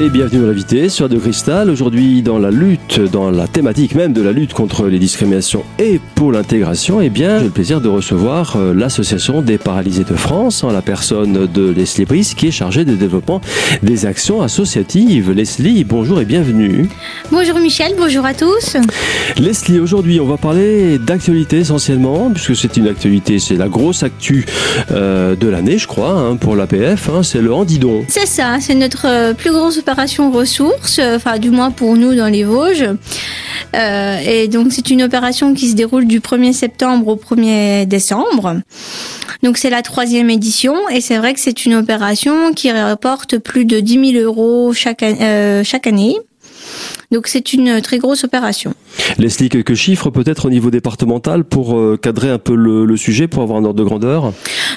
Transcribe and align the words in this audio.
Et 0.00 0.10
bienvenue 0.10 0.42
à 0.42 0.46
l'invité 0.48 0.88
sur 0.88 1.08
De 1.08 1.16
Cristal. 1.16 1.70
Aujourd'hui, 1.70 2.22
dans 2.22 2.40
la 2.40 2.50
lutte, 2.50 2.98
dans 2.98 3.30
la 3.30 3.46
thématique 3.46 3.94
même 3.94 4.12
de 4.12 4.22
la 4.22 4.32
lutte 4.32 4.52
contre 4.52 4.88
les 4.88 4.98
discriminations 4.98 5.64
et 5.78 6.00
pour 6.16 6.32
l'intégration, 6.32 7.00
eh 7.00 7.10
bien, 7.10 7.38
j'ai 7.38 7.44
le 7.44 7.50
plaisir 7.50 7.80
de 7.80 7.88
recevoir 7.88 8.56
euh, 8.56 8.74
l'association 8.74 9.40
des 9.40 9.56
paralysés 9.56 10.02
de 10.02 10.16
France, 10.16 10.64
en 10.64 10.72
la 10.72 10.82
personne 10.82 11.46
de 11.46 11.70
Leslie 11.70 12.06
Brice, 12.06 12.34
qui 12.34 12.48
est 12.48 12.50
chargée 12.50 12.84
du 12.84 12.96
développement 12.96 13.40
des 13.84 14.04
actions 14.04 14.42
associatives. 14.42 15.30
Leslie, 15.30 15.84
bonjour 15.84 16.20
et 16.20 16.24
bienvenue. 16.24 16.88
Bonjour 17.30 17.60
Michel, 17.60 17.94
bonjour 17.96 18.26
à 18.26 18.34
tous. 18.34 18.76
Leslie, 19.36 19.78
aujourd'hui, 19.78 20.18
on 20.18 20.26
va 20.26 20.38
parler 20.38 20.98
d'actualité 20.98 21.58
essentiellement, 21.58 22.32
puisque 22.32 22.56
c'est 22.56 22.76
une 22.76 22.88
actualité, 22.88 23.38
c'est 23.38 23.56
la 23.56 23.68
grosse 23.68 24.02
actu 24.02 24.44
euh, 24.90 25.36
de 25.36 25.46
l'année, 25.46 25.78
je 25.78 25.86
crois, 25.86 26.18
hein, 26.18 26.34
pour 26.34 26.56
l'APF, 26.56 27.10
hein, 27.10 27.22
c'est 27.22 27.40
le 27.40 27.54
handidon. 27.54 28.04
C'est 28.08 28.26
ça, 28.26 28.56
c'est 28.60 28.74
notre 28.74 29.06
euh, 29.06 29.34
plus 29.34 29.52
grosse 29.52 29.83
opération 29.84 30.32
euh, 30.98 31.38
du 31.38 31.50
moins 31.50 31.70
pour 31.70 31.94
nous 31.96 32.14
dans 32.14 32.28
les 32.28 32.42
Vosges. 32.42 32.88
Euh, 33.74 34.18
et 34.24 34.48
donc 34.48 34.72
c'est 34.72 34.88
une 34.88 35.02
opération 35.02 35.52
qui 35.52 35.68
se 35.68 35.74
déroule 35.74 36.06
du 36.06 36.20
1er 36.20 36.54
septembre 36.54 37.08
au 37.08 37.16
1er 37.16 37.84
décembre. 37.84 38.60
Donc 39.42 39.58
c'est 39.58 39.68
la 39.68 39.82
troisième 39.82 40.30
édition 40.30 40.74
et 40.88 41.02
c'est 41.02 41.18
vrai 41.18 41.34
que 41.34 41.40
c'est 41.40 41.66
une 41.66 41.74
opération 41.74 42.54
qui 42.54 42.72
rapporte 42.72 43.36
plus 43.38 43.66
de 43.66 43.80
10 43.80 44.12
000 44.12 44.24
euros 44.24 44.72
chaque, 44.72 45.02
euh, 45.02 45.62
chaque 45.64 45.86
année. 45.86 46.16
Donc 47.14 47.28
c'est 47.28 47.52
une 47.52 47.80
très 47.80 47.98
grosse 47.98 48.24
opération. 48.24 48.74
Leslie, 49.18 49.48
quelques 49.48 49.74
chiffres 49.74 50.10
peut-être 50.10 50.46
au 50.46 50.50
niveau 50.50 50.72
départemental 50.72 51.44
pour 51.44 51.78
euh, 51.78 51.96
cadrer 51.96 52.28
un 52.28 52.40
peu 52.40 52.56
le, 52.56 52.84
le, 52.84 52.96
sujet, 52.96 53.28
pour 53.28 53.44
avoir 53.44 53.60
un 53.60 53.64
ordre 53.64 53.78
de 53.78 53.84
grandeur? 53.84 54.32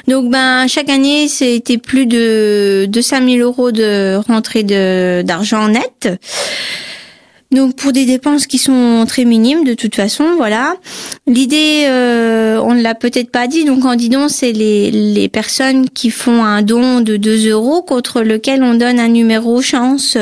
Donc 0.08 0.30
ben 0.30 0.68
chaque 0.68 0.90
année 0.90 1.28
c'était 1.28 1.80
plus 1.80 2.06
de, 2.06 2.86
de 2.86 3.02
5 3.02 3.28
000 3.28 3.40
euros 3.40 3.72
de 3.72 4.18
rentrée 4.28 4.62
d'argent 5.24 5.68
net. 5.68 6.10
Donc 7.50 7.76
pour 7.76 7.92
des 7.92 8.06
dépenses 8.06 8.46
qui 8.46 8.60
sont 8.60 9.06
très 9.08 9.26
minimes 9.26 9.64
de 9.64 9.74
toute 9.74 9.96
façon, 9.96 10.36
voilà. 10.38 10.76
L'idée, 11.26 11.86
euh, 11.88 12.60
on 12.62 12.76
ne 12.76 12.84
l'a 12.84 12.94
peut-être 12.94 13.32
pas 13.32 13.48
dit, 13.48 13.66
donc 13.66 13.84
en 13.84 13.96
disant 13.96 14.30
c'est 14.30 14.52
les, 14.52 14.92
les 14.92 15.28
personnes 15.28 15.90
qui 15.90 16.12
font 16.12 16.44
un 16.44 16.62
don 16.62 17.02
de 17.02 17.18
2 17.18 17.50
euros 17.50 17.82
contre 17.82 18.22
lequel 18.22 18.62
on 18.62 18.76
donne 18.76 19.00
un 19.00 19.08
numéro 19.08 19.60
chance 19.64 20.20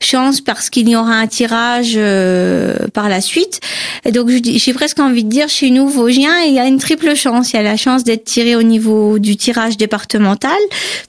chance 0.00 0.40
parce 0.40 0.70
qu'il 0.70 0.88
y 0.88 0.96
aura 0.96 1.14
un 1.14 1.26
tirage 1.26 1.94
euh, 1.96 2.76
par 2.92 3.08
la 3.08 3.20
suite. 3.20 3.60
Et 4.04 4.12
donc 4.12 4.30
j'ai 4.30 4.72
presque 4.72 5.00
envie 5.00 5.24
de 5.24 5.28
dire 5.28 5.48
chez 5.48 5.70
nous 5.70 5.88
Vosgiens, 5.88 6.40
il 6.46 6.54
y 6.54 6.58
a 6.58 6.66
une 6.66 6.78
triple 6.78 7.14
chance. 7.14 7.52
Il 7.52 7.56
y 7.56 7.58
a 7.58 7.62
la 7.62 7.76
chance 7.76 8.04
d'être 8.04 8.24
tiré 8.24 8.56
au 8.56 8.62
niveau 8.62 9.18
du 9.18 9.36
tirage 9.36 9.76
départemental, 9.76 10.58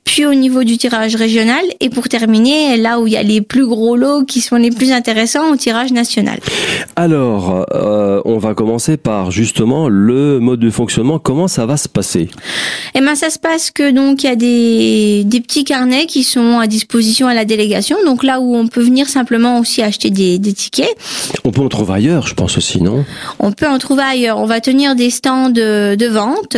puis 0.03 0.25
au 0.25 0.33
niveau 0.33 0.64
du 0.64 0.77
tirage 0.77 1.16
régional 1.16 1.64
et 1.80 1.89
pour 1.89 2.09
terminer 2.09 2.77
là 2.77 3.00
où 3.00 3.08
il 3.08 3.14
y 3.14 3.17
a 3.17 3.23
les 3.23 3.42
plus 3.42 3.66
gros 3.66 3.95
lots 3.95 4.23
qui 4.23 4.42
sont 4.42 4.55
les 4.55 4.72
plus 4.72 4.92
intéressants 4.92 5.52
au 5.52 5.55
tirage 5.55 5.92
national. 5.92 6.39
Alors, 6.95 7.66
euh, 7.73 8.22
on 8.25 8.38
va 8.38 8.53
commencer 8.53 8.97
par 8.97 9.31
justement 9.31 9.88
le 9.88 10.39
mode 10.39 10.59
de 10.59 10.70
fonctionnement. 10.70 11.20
Comment 11.20 11.47
ça 11.47 11.66
va 11.66 11.77
se 11.77 11.88
passer? 11.88 12.30
Eh 12.95 13.02
ben 13.02 13.16
ça 13.16 13.30
se 13.30 13.39
passe 13.39 13.72
que 13.72 13.92
donc 13.92 14.23
il 14.23 14.27
y 14.27 14.30
a 14.30 14.36
des, 14.36 15.23
des 15.25 15.42
petits 15.42 15.64
carnets 15.64 16.05
qui 16.05 16.23
sont 16.23 16.59
à 16.59 16.67
disposition 16.67 17.27
à 17.27 17.33
la 17.33 17.45
délégation. 17.45 17.97
Donc 18.05 18.23
là 18.23 18.39
où 18.40 18.56
on 18.56 18.68
peut 18.68 18.82
venir 18.82 19.08
simplement 19.08 19.59
aussi 19.59 19.82
acheter 19.82 20.09
des, 20.09 20.40
des 20.40 20.54
tickets. 20.54 20.95
On 21.44 21.52
peut 21.52 21.62
en 21.62 21.70
trouver 21.70 21.94
ailleurs, 21.94 22.28
je 22.28 22.34
pense 22.34 22.58
aussi, 22.58 22.82
non? 22.82 23.06
On 23.40 23.52
peut 23.52 23.68
en 23.68 23.78
trouver 23.80 24.04
ailleurs. 24.04 24.38
On 24.40 24.45
va 24.45 24.62
tenir 24.62 24.95
des 24.95 25.09
stands 25.09 25.50
de, 25.50 25.95
de 25.95 26.08
vente 26.08 26.58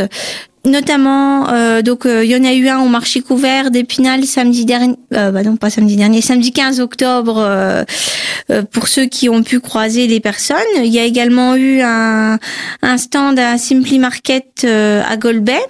notamment 0.65 1.49
euh, 1.49 1.81
donc 1.81 2.01
il 2.05 2.11
euh, 2.11 2.25
y 2.25 2.35
en 2.35 2.43
a 2.43 2.53
eu 2.53 2.67
un 2.67 2.79
au 2.81 2.87
marché 2.87 3.21
couvert 3.21 3.71
d'Épinal 3.71 4.25
samedi 4.25 4.63
dernier 4.65 4.95
euh, 5.13 5.31
bah 5.31 5.41
non 5.41 5.55
pas 5.55 5.71
samedi 5.71 5.95
dernier 5.95 6.21
samedi 6.21 6.51
15 6.51 6.79
octobre 6.79 7.37
euh, 7.39 7.83
euh, 8.51 8.61
pour 8.61 8.87
ceux 8.87 9.05
qui 9.05 9.27
ont 9.27 9.43
pu 9.43 9.59
croiser 9.59 10.07
les 10.07 10.19
personnes. 10.19 10.57
Il 10.77 10.87
y 10.93 10.99
a 10.99 11.03
également 11.03 11.55
eu 11.55 11.81
un, 11.81 12.37
un 12.81 12.97
stand 12.97 13.39
à 13.39 13.57
Simply 13.57 13.97
Market 13.97 14.65
à 14.65 15.17
Golbet 15.17 15.61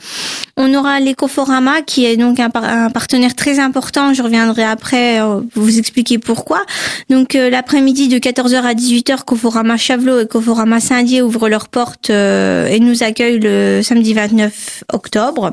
on 0.58 0.74
aura 0.76 1.00
l'Ecoforama 1.00 1.82
qui 1.82 2.06
est 2.06 2.18
donc 2.18 2.40
un, 2.40 2.50
un, 2.54 2.90
partenaire 2.90 3.36
très 3.36 3.60
important. 3.60 4.14
Je 4.14 4.22
reviendrai 4.22 4.64
après 4.64 5.20
vous 5.56 5.80
expliquer 5.80 6.20
pourquoi. 6.20 6.62
Donc 7.10 7.34
l'après-midi 7.34 8.10
de 8.10 8.18
14h 8.18 8.62
à 8.62 8.74
18h 8.74 9.24
Coforama 9.24 9.78
Chavelot 9.78 10.20
et 10.20 10.28
Coforama 10.28 10.80
Saint-Dié 10.80 11.22
ouvrent 11.22 11.50
leurs 11.50 11.70
portes 11.70 12.10
et 12.10 12.80
nous 12.80 13.02
accueillent 13.02 13.40
le 13.40 13.82
samedi 13.82 14.14
29 14.14 14.81
octobre. 14.92 15.52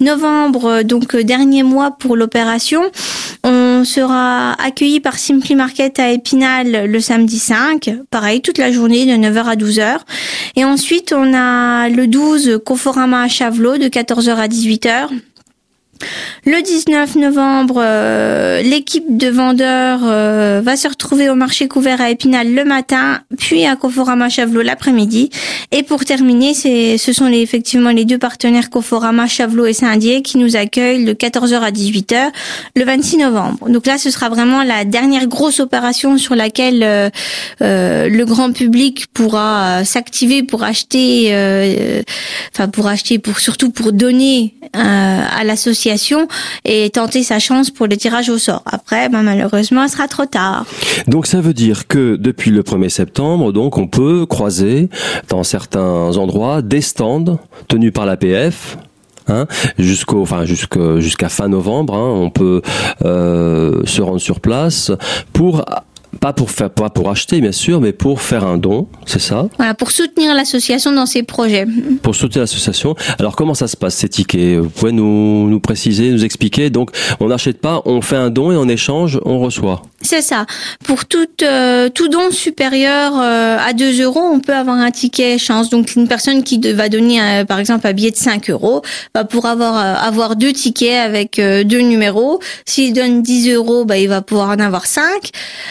Novembre, 0.00 0.82
donc 0.82 1.14
euh, 1.14 1.22
dernier 1.24 1.62
mois 1.62 1.90
pour 1.90 2.16
l'opération, 2.16 2.82
on 3.44 3.84
sera 3.84 4.52
accueilli 4.62 5.00
par 5.00 5.18
Simply 5.18 5.54
Market 5.54 5.98
à 5.98 6.10
Épinal 6.10 6.86
le 6.86 7.00
samedi 7.00 7.38
5, 7.38 7.90
pareil 8.10 8.40
toute 8.40 8.58
la 8.58 8.70
journée 8.70 9.06
de 9.06 9.12
9h 9.12 9.44
à 9.44 9.56
12h. 9.56 9.98
Et 10.56 10.64
ensuite 10.64 11.12
on 11.16 11.34
a 11.34 11.88
le 11.88 12.06
12 12.06 12.60
Conforama 12.64 13.22
à 13.22 13.28
Chavelot 13.28 13.78
de 13.78 13.88
14h 13.88 14.34
à 14.34 14.48
18h. 14.48 15.08
Le 16.44 16.62
19 16.62 17.16
novembre, 17.16 17.76
euh, 17.78 18.62
l'équipe 18.62 19.16
de 19.16 19.28
vendeurs 19.28 20.00
euh, 20.04 20.60
va 20.62 20.76
se 20.76 20.86
retrouver 20.86 21.28
au 21.28 21.34
marché 21.34 21.66
couvert 21.66 22.00
à 22.00 22.10
Épinal 22.10 22.54
le 22.54 22.64
matin, 22.64 23.20
puis 23.36 23.66
à 23.66 23.74
Conforama 23.74 24.28
Chavelot 24.28 24.62
l'après-midi. 24.62 25.30
Et 25.72 25.82
pour 25.82 26.04
terminer, 26.04 26.54
ce 26.54 27.12
sont 27.12 27.26
effectivement 27.26 27.90
les 27.90 28.04
deux 28.04 28.18
partenaires 28.18 28.70
Conforama 28.70 29.26
Chavelot 29.26 29.66
et 29.66 29.72
Saint-Dié 29.72 30.22
qui 30.22 30.38
nous 30.38 30.54
accueillent 30.56 31.04
de 31.04 31.12
14h 31.12 31.58
à 31.60 31.70
18h 31.70 32.28
le 32.76 32.84
26 32.84 33.16
novembre. 33.18 33.68
Donc 33.68 33.86
là, 33.86 33.98
ce 33.98 34.10
sera 34.10 34.28
vraiment 34.28 34.62
la 34.62 34.84
dernière 34.84 35.26
grosse 35.26 35.58
opération 35.58 36.16
sur 36.16 36.36
laquelle 36.36 36.82
euh, 36.82 38.08
le 38.08 38.24
grand 38.24 38.52
public 38.52 39.06
pourra 39.12 39.84
s'activer 39.84 40.44
pour 40.44 40.62
acheter, 40.62 41.32
enfin 42.56 42.68
pour 42.68 42.86
acheter, 42.86 43.18
pour 43.18 43.38
surtout 43.38 43.70
pour 43.70 43.92
donner 43.92 44.54
à 44.72 45.44
l'association 45.44 46.28
et 46.64 46.90
tenter 46.90 47.22
sa 47.22 47.38
chance 47.38 47.70
pour 47.70 47.86
le 47.86 47.96
tirage 47.96 48.28
au 48.28 48.38
sort. 48.38 48.62
Après, 48.66 49.08
ben, 49.08 49.22
malheureusement, 49.22 49.86
ce 49.88 49.94
sera 49.94 50.08
trop 50.08 50.26
tard. 50.26 50.64
Donc 51.06 51.26
ça 51.26 51.40
veut 51.40 51.54
dire 51.54 51.86
que 51.86 52.16
depuis 52.16 52.50
le 52.50 52.62
1er 52.62 52.88
septembre, 52.88 53.52
donc 53.52 53.78
on 53.78 53.86
peut 53.86 54.26
croiser 54.26 54.88
dans 55.28 55.44
certains 55.44 56.16
endroits 56.16 56.62
des 56.62 56.80
stands 56.80 57.38
tenus 57.68 57.92
par 57.92 58.06
l'APF 58.06 58.78
Hein, 59.28 59.46
jusqu'au 59.76 60.22
enfin 60.22 60.44
jusqu'à 60.44 61.28
fin 61.28 61.48
novembre 61.48 61.96
hein, 61.96 62.12
on 62.14 62.30
peut 62.30 62.62
euh, 63.04 63.82
se 63.84 64.00
rendre 64.00 64.20
sur 64.20 64.38
place 64.38 64.92
pour 65.32 65.64
pas 66.20 66.32
pour 66.32 66.50
faire, 66.50 66.70
pas 66.70 66.90
pour 66.90 67.10
acheter 67.10 67.40
bien 67.40 67.52
sûr, 67.52 67.80
mais 67.80 67.92
pour 67.92 68.20
faire 68.20 68.44
un 68.44 68.58
don, 68.58 68.88
c'est 69.06 69.20
ça 69.20 69.48
Voilà, 69.56 69.74
pour 69.74 69.90
soutenir 69.90 70.34
l'association 70.34 70.92
dans 70.92 71.06
ses 71.06 71.22
projets. 71.22 71.66
Pour 72.02 72.14
soutenir 72.14 72.42
l'association. 72.42 72.94
Alors 73.18 73.36
comment 73.36 73.54
ça 73.54 73.68
se 73.68 73.76
passe 73.76 73.96
ces 73.96 74.08
tickets? 74.08 74.58
Vous 74.58 74.70
pouvez 74.70 74.92
nous, 74.92 75.48
nous 75.48 75.60
préciser, 75.60 76.10
nous 76.10 76.24
expliquer? 76.24 76.70
Donc 76.70 76.90
on 77.20 77.28
n'achète 77.28 77.60
pas, 77.60 77.82
on 77.84 78.00
fait 78.00 78.16
un 78.16 78.30
don 78.30 78.52
et 78.52 78.56
en 78.56 78.68
échange 78.68 79.20
on 79.24 79.38
reçoit. 79.38 79.82
C'est 80.02 80.22
ça. 80.22 80.46
Pour 80.84 81.06
tout, 81.06 81.26
euh, 81.42 81.88
tout 81.88 82.08
don 82.08 82.30
supérieur 82.30 83.12
euh, 83.18 83.56
à 83.58 83.72
2 83.72 84.02
euros, 84.02 84.20
on 84.20 84.40
peut 84.40 84.54
avoir 84.54 84.76
un 84.76 84.90
ticket 84.90 85.38
chance. 85.38 85.70
Donc 85.70 85.96
une 85.96 86.06
personne 86.06 86.42
qui 86.44 86.60
va 86.72 86.88
donner 86.88 87.20
euh, 87.20 87.44
par 87.44 87.58
exemple 87.58 87.86
un 87.86 87.92
billet 87.92 88.10
de 88.10 88.16
5 88.16 88.50
euros 88.50 88.82
va 89.14 89.24
pour 89.24 89.46
avoir 89.46 89.76
euh, 89.76 90.06
avoir 90.08 90.36
deux 90.36 90.52
tickets 90.52 90.98
avec 90.98 91.36
deux 91.40 91.80
numéros. 91.80 92.40
S'il 92.64 92.92
donne 92.92 93.22
10 93.22 93.50
euros, 93.50 93.84
bah, 93.84 93.98
il 93.98 94.08
va 94.08 94.22
pouvoir 94.22 94.50
en 94.50 94.58
avoir 94.58 94.86
5. 94.86 95.02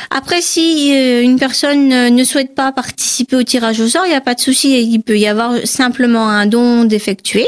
Après 0.10 0.35
si 0.42 0.94
euh, 0.94 1.22
une 1.22 1.38
personne 1.38 1.90
ne 1.90 2.24
souhaite 2.24 2.56
pas 2.56 2.72
participer 2.72 3.36
au 3.36 3.44
tirage 3.44 3.80
au 3.80 3.88
sort, 3.88 4.04
il 4.06 4.10
n'y 4.10 4.16
a 4.16 4.22
pas 4.22 4.36
de 4.36 4.40
souci. 4.40 4.82
Il 4.82 5.00
peut 5.00 5.18
y 5.18 5.28
avoir 5.28 5.54
simplement 5.64 6.30
un 6.30 6.46
don 6.46 6.84
d'effectuer. 6.86 7.48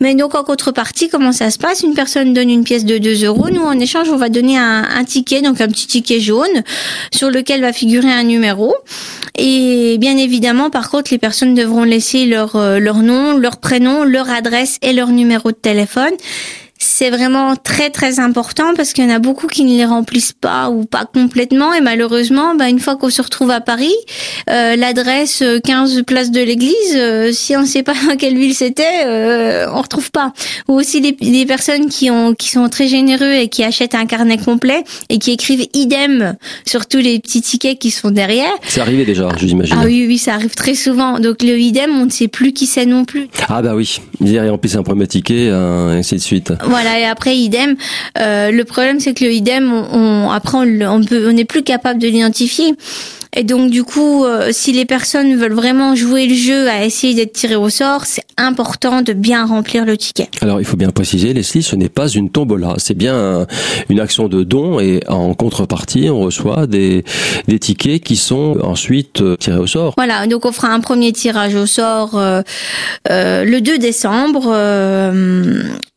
Mais 0.00 0.14
donc 0.14 0.34
en 0.34 0.44
contrepartie, 0.44 1.08
comment 1.08 1.32
ça 1.32 1.50
se 1.50 1.58
passe? 1.58 1.82
Une 1.82 1.94
personne 1.94 2.32
donne 2.32 2.50
une 2.50 2.64
pièce 2.64 2.84
de 2.84 2.98
2 2.98 3.24
euros. 3.24 3.48
Nous, 3.50 3.62
en 3.62 3.78
échange, 3.78 4.08
on 4.10 4.16
va 4.16 4.28
donner 4.28 4.56
un, 4.56 5.04
ticket, 5.04 5.42
donc 5.42 5.60
un 5.60 5.68
petit 5.68 5.86
ticket 5.86 6.20
jaune, 6.20 6.62
sur 7.12 7.30
lequel 7.30 7.60
va 7.60 7.72
figurer 7.72 8.10
un 8.10 8.24
numéro. 8.24 8.74
Et 9.36 9.96
bien 9.98 10.16
évidemment, 10.16 10.70
par 10.70 10.90
contre, 10.90 11.10
les 11.12 11.18
personnes 11.18 11.54
devront 11.54 11.84
laisser 11.84 12.26
leur, 12.26 12.56
euh, 12.56 12.78
leur 12.78 12.98
nom, 12.98 13.36
leur 13.36 13.58
prénom, 13.58 14.04
leur 14.04 14.28
adresse 14.30 14.78
et 14.82 14.92
leur 14.92 15.08
numéro 15.08 15.50
de 15.50 15.56
téléphone 15.56 16.12
c'est 16.78 17.10
vraiment 17.10 17.56
très 17.56 17.90
très 17.90 18.20
important 18.20 18.74
parce 18.76 18.92
qu'il 18.92 19.04
y 19.04 19.06
en 19.06 19.14
a 19.14 19.18
beaucoup 19.18 19.48
qui 19.48 19.64
ne 19.64 19.70
les 19.70 19.84
remplissent 19.84 20.32
pas 20.32 20.70
ou 20.70 20.84
pas 20.84 21.04
complètement. 21.04 21.74
Et 21.74 21.80
malheureusement 21.80 22.54
bah, 22.54 22.68
une 22.68 22.78
fois 22.78 22.96
qu'on 22.96 23.10
se 23.10 23.20
retrouve 23.20 23.50
à 23.50 23.60
Paris 23.60 23.94
euh, 24.48 24.76
l'adresse 24.76 25.42
15 25.64 25.98
euh, 25.98 26.02
place 26.02 26.30
de 26.30 26.40
l'église 26.40 26.74
euh, 26.94 27.32
si 27.32 27.56
on 27.56 27.62
ne 27.62 27.66
sait 27.66 27.82
pas 27.82 27.94
dans 28.06 28.16
quelle 28.18 28.38
ville 28.38 28.54
c'était 28.54 29.04
euh, 29.06 29.66
on 29.72 29.82
retrouve 29.82 30.10
pas. 30.10 30.32
Ou 30.68 30.74
aussi 30.74 31.00
les, 31.00 31.16
les, 31.20 31.46
personnes 31.46 31.88
qui 31.88 32.10
ont 32.10 32.34
qui 32.34 32.50
sont 32.50 32.68
très 32.68 32.86
généreux 32.86 33.32
et 33.32 33.48
qui 33.48 33.64
achètent 33.64 33.94
un 33.94 34.06
carnet 34.06 34.38
complet 34.38 34.84
et 35.08 35.18
qui 35.18 35.32
écrivent 35.32 35.66
idem 35.74 36.36
sur 36.64 36.86
tous 36.86 36.98
les 36.98 37.18
petits 37.18 37.42
tickets 37.42 37.78
qui 37.78 37.90
sont 37.90 38.10
derrière. 38.10 38.52
C'est 38.66 38.80
arrivé 38.80 39.04
déjà 39.04 39.28
je 39.36 39.46
j'imagine 39.46 39.76
ah 39.80 39.84
oui 39.84 40.04
oui 40.06 40.18
ça 40.18 40.34
arrive 40.34 40.54
très 40.54 40.74
souvent. 40.74 41.18
Donc 41.18 41.42
le 41.42 41.58
idem 41.58 41.90
on 42.00 42.04
ne 42.04 42.10
sait 42.10 42.28
plus 42.28 42.52
qui 42.52 42.66
c'est 42.66 42.86
non 42.86 43.04
plus. 43.04 43.28
Ah 43.48 43.62
bah 43.62 43.74
oui 43.74 44.00
ils 44.20 44.38
remplissent 44.48 44.76
un 44.76 44.82
premier 44.82 45.06
ticket 45.06 45.46
et 45.46 45.50
ainsi 45.50 46.14
de 46.14 46.20
suite 46.20 46.52
voilà 46.68 46.98
et 46.98 47.04
après 47.04 47.36
idem. 47.36 47.76
Euh, 48.18 48.50
le 48.50 48.64
problème, 48.64 49.00
c'est 49.00 49.14
que 49.14 49.24
le 49.24 49.32
idem, 49.32 49.72
on, 49.72 50.30
après, 50.30 50.58
on, 50.58 50.80
on 50.80 51.04
peut, 51.04 51.28
on 51.28 51.32
n'est 51.32 51.44
plus 51.44 51.62
capable 51.62 52.00
de 52.00 52.08
l'identifier. 52.08 52.74
Et 53.34 53.44
donc 53.44 53.70
du 53.70 53.84
coup, 53.84 54.24
euh, 54.24 54.48
si 54.52 54.72
les 54.72 54.84
personnes 54.84 55.36
veulent 55.36 55.52
vraiment 55.52 55.94
jouer 55.94 56.26
le 56.26 56.34
jeu 56.34 56.68
à 56.68 56.84
essayer 56.84 57.14
d'être 57.14 57.32
tirées 57.32 57.56
au 57.56 57.68
sort, 57.68 58.06
c'est 58.06 58.24
important 58.36 59.02
de 59.02 59.12
bien 59.12 59.44
remplir 59.44 59.84
le 59.84 59.96
ticket. 59.96 60.28
Alors 60.40 60.60
il 60.60 60.64
faut 60.64 60.76
bien 60.76 60.90
préciser, 60.90 61.32
Leslie, 61.32 61.62
ce 61.62 61.76
n'est 61.76 61.88
pas 61.88 62.08
une 62.08 62.30
tombola, 62.30 62.74
c'est 62.78 62.96
bien 62.96 63.46
une 63.88 64.00
action 64.00 64.28
de 64.28 64.44
don 64.44 64.80
et 64.80 65.02
en 65.08 65.34
contrepartie, 65.34 66.08
on 66.10 66.20
reçoit 66.20 66.66
des, 66.66 67.04
des 67.46 67.58
tickets 67.58 68.02
qui 68.02 68.16
sont 68.16 68.58
ensuite 68.62 69.20
euh, 69.20 69.36
tirés 69.36 69.58
au 69.58 69.66
sort. 69.66 69.94
Voilà, 69.96 70.26
donc 70.26 70.44
on 70.44 70.52
fera 70.52 70.68
un 70.68 70.80
premier 70.80 71.12
tirage 71.12 71.54
au 71.54 71.66
sort 71.66 72.16
euh, 72.16 72.42
euh 73.10 73.44
le 73.44 73.60
2 73.60 73.78
décembre 73.78 74.48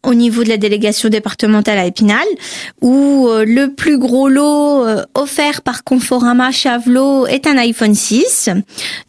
au 0.04 0.14
niveau 0.14 0.44
de 0.44 0.50
la 0.50 0.58
délégation 0.58 1.10
départementale 1.10 1.78
à 1.78 1.86
Épinal, 1.86 2.26
où 2.82 3.30
le 3.30 3.68
plus 3.68 3.98
gros 3.98 4.28
lot 4.28 4.84
offert 5.14 5.62
par 5.62 5.84
Conforama 5.84 6.52
Chavelot 6.52 7.21
est 7.28 7.48
un 7.48 7.58
iPhone 7.58 7.94
6. 7.94 8.50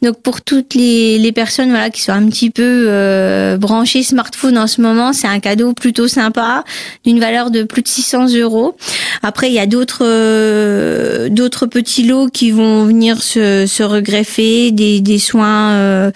Donc 0.01 0.21
pour 0.21 0.41
toutes 0.41 0.73
les, 0.73 1.17
les 1.17 1.31
personnes 1.31 1.69
voilà 1.69 1.89
qui 1.89 2.01
sont 2.01 2.11
un 2.11 2.27
petit 2.27 2.49
peu 2.49 2.85
euh, 2.87 3.57
branchées 3.57 4.03
smartphone 4.03 4.57
en 4.57 4.67
ce 4.67 4.81
moment, 4.81 5.13
c'est 5.13 5.27
un 5.27 5.39
cadeau 5.39 5.73
plutôt 5.73 6.07
sympa 6.07 6.63
d'une 7.05 7.19
valeur 7.19 7.51
de 7.51 7.63
plus 7.63 7.81
de 7.81 7.87
600 7.87 8.33
euros. 8.35 8.75
Après 9.21 9.49
il 9.49 9.53
y 9.53 9.59
a 9.59 9.65
d'autres 9.65 10.03
euh, 10.05 11.29
d'autres 11.29 11.65
petits 11.65 12.03
lots 12.03 12.27
qui 12.27 12.51
vont 12.51 12.85
venir 12.85 13.21
se, 13.21 13.65
se 13.65 13.83
regreffer, 13.83 14.71
des, 14.71 15.01
des 15.01 15.19
soins 15.19 15.71
euh, 15.73 16.11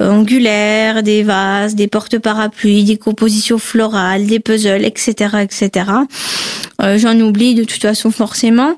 angulaires, 0.00 1.02
des 1.02 1.22
vases, 1.22 1.74
des 1.74 1.88
porte-parapluies, 1.88 2.84
des 2.84 2.96
compositions 2.96 3.58
florales, 3.58 4.26
des 4.26 4.40
puzzles, 4.40 4.84
etc., 4.84 5.36
etc. 5.42 5.86
J'en 6.96 7.18
oublie 7.20 7.54
de 7.54 7.62
toute 7.62 7.80
façon 7.80 8.10
forcément. 8.10 8.74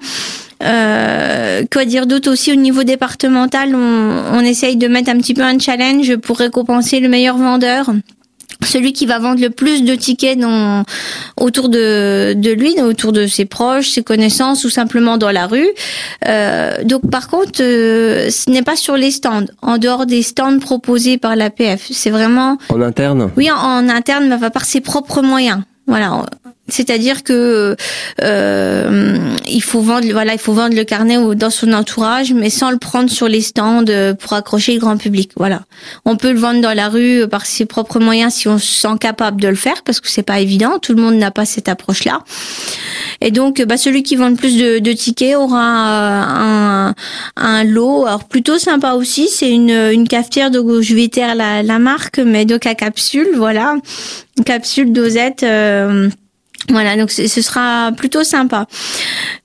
Euh, 0.62 1.62
quoi 1.71 1.85
dire 1.85 2.06
d'autre 2.06 2.31
aussi 2.31 2.53
au 2.53 2.56
niveau 2.56 2.85
départemental, 2.85 3.75
on, 3.75 4.23
on 4.33 4.41
essaye 4.41 4.77
de 4.77 4.89
mettre 4.89 5.11
un 5.11 5.19
petit 5.19 5.35
peu 5.35 5.43
un 5.43 5.59
challenge 5.59 6.17
pour 6.17 6.39
récompenser 6.39 7.01
le 7.01 7.09
meilleur 7.09 7.37
vendeur 7.37 7.91
celui 8.62 8.93
qui 8.93 9.06
va 9.06 9.19
vendre 9.19 9.41
le 9.41 9.51
plus 9.51 9.83
de 9.83 9.95
tickets 9.95 10.39
dans, 10.39 10.85
autour 11.37 11.69
de, 11.69 12.35
de 12.35 12.51
lui, 12.51 12.81
autour 12.81 13.12
de 13.12 13.27
ses 13.27 13.45
proches, 13.45 13.91
ses 13.91 14.03
connaissances 14.03 14.65
ou 14.65 14.71
simplement 14.71 15.19
dans 15.19 15.31
la 15.31 15.47
rue. 15.47 15.69
Euh, 16.27 16.83
donc 16.85 17.11
par 17.11 17.29
contre, 17.29 17.61
euh, 17.61 18.31
ce 18.31 18.51
n'est 18.51 18.62
pas 18.62 18.77
sur 18.77 18.97
les 18.97 19.11
stands, 19.11 19.47
en 19.62 19.79
dehors 19.79 20.06
des 20.06 20.23
stands 20.23 20.59
proposés 20.59 21.19
par 21.19 21.37
l'APF. 21.37 21.89
C'est 21.91 22.11
vraiment... 22.11 22.59
En 22.71 22.81
interne? 22.81 23.31
Oui, 23.37 23.51
en, 23.51 23.56
en 23.56 23.89
interne, 23.89 24.29
mais 24.41 24.51
par 24.51 24.65
ses 24.65 24.81
propres 24.81 25.23
moyens. 25.23 25.61
Voilà, 25.87 26.25
c'est-à-dire 26.69 27.25
que 27.25 27.77
euh, 28.23 29.19
il 29.47 29.63
faut 29.63 29.81
vendre, 29.81 30.11
voilà, 30.13 30.33
il 30.33 30.39
faut 30.39 30.55
vendre 30.55 30.75
le 30.75 30.85
carnet 30.85 31.19
dans 31.35 31.51
son 31.51 31.73
entourage, 31.75 32.33
mais 32.33 32.49
sans 32.49 32.71
le 32.71 32.79
prendre 32.79 33.11
sur 33.11 33.29
les 33.29 33.43
stands 33.43 33.85
euh, 33.89 34.15
pour 34.15 34.33
accrocher 34.33 34.73
le 34.73 34.81
grand 34.81 34.97
public. 34.97 35.33
Voilà, 35.37 35.63
on 36.07 36.17
peut 36.17 36.33
le 36.33 36.39
vendre 36.39 36.63
dans 36.63 36.73
la 36.73 36.89
rue 36.89 37.29
par 37.29 37.45
ses 37.45 37.67
propres 37.67 38.01
moyens 38.01 38.33
si 38.35 38.49
on 38.49 38.59
se 38.59 38.67
sent 38.67 38.97
capable 38.99 39.43
de 39.43 39.49
le 39.49 39.57
faire, 39.57 39.83
parce 39.85 40.01
que 40.01 40.09
c'est 40.09 40.23
pas 40.23 40.41
évident. 40.41 40.79
Tout 40.79 40.95
le 40.95 41.03
monde 41.03 41.17
n'a 41.17 41.31
pas 41.31 41.45
cette 41.45 41.69
approche-là. 41.69 42.21
Et 43.21 43.31
donc, 43.31 43.63
bah, 43.63 43.77
celui 43.77 44.03
qui 44.03 44.17
vend 44.17 44.31
le 44.31 44.37
plus 44.37 44.57
de, 44.57 44.93
tickets 44.93 45.37
aura 45.37 45.61
un, 45.61 46.95
un, 47.37 47.65
lot. 47.65 48.07
Alors 48.07 48.25
plutôt 48.25 48.59
sympa 48.59 48.93
aussi, 48.93 49.29
c'est 49.29 49.51
une, 49.51 50.09
cafetière 50.09 50.51
de 50.51 50.65
je 50.81 50.95
vais 50.95 51.09
taire 51.09 51.35
la, 51.35 51.63
la 51.63 51.79
marque, 51.79 52.19
mais 52.19 52.47
donc 52.47 52.67
à 52.67 52.75
capsule, 52.75 53.29
voilà, 53.37 53.77
une 54.39 54.45
capsule 54.45 54.93
dosette. 54.93 55.43
Euh, 55.43 56.09
voilà, 56.71 56.97
donc 56.97 57.11
ce 57.11 57.43
sera 57.43 57.93
plutôt 57.93 58.25
sympa. 58.25 58.67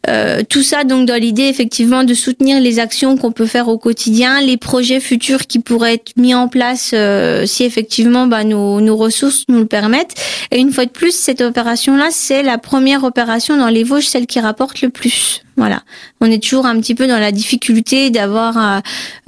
Euh, 0.08 0.42
tout 0.48 0.64
ça 0.64 0.86
donc 0.86 1.06
dans 1.06 1.20
l'idée 1.20 1.44
effectivement 1.44 2.04
de 2.06 2.14
soutenir 2.14 2.62
les 2.62 2.80
actions 2.80 3.18
qu'on 3.18 3.34
peut 3.34 3.46
faire 3.46 3.68
au 3.68 3.78
quotidien, 3.78 4.40
les 4.42 4.56
projets 4.56 5.02
futurs 5.02 5.46
qui 5.46 5.60
pourraient 5.60 5.96
être 5.96 6.16
mis 6.16 6.34
en 6.34 6.48
place 6.48 6.92
euh, 6.94 7.46
si 7.46 7.66
effectivement 7.66 8.26
bah, 8.26 8.46
nos, 8.46 8.80
nos 8.80 8.96
ressources 8.96 9.44
nous 9.50 9.60
le 9.60 9.66
permettent. 9.66 10.16
Et 10.52 10.60
une 10.60 10.72
fois 10.72 10.86
de 10.86 10.92
plus, 10.92 11.12
cette 11.12 11.42
opération-là, 11.42 12.08
c'est 12.12 12.44
la 12.44 12.58
première 12.58 13.04
opération 13.04 13.58
dans 13.58 13.68
les 13.68 13.84
Vosges, 13.84 14.08
celle 14.08 14.26
qui 14.26 14.40
rapporte 14.40 14.82
le 14.82 14.90
plus. 14.90 15.44
Voilà, 15.60 15.82
on 16.22 16.32
est 16.32 16.42
toujours 16.42 16.66
un 16.66 16.80
petit 16.80 16.96
peu 16.96 17.06
dans 17.06 17.20
la 17.20 17.34
difficulté 17.34 18.12
d'avoir 18.12 18.58
euh, 18.58 18.80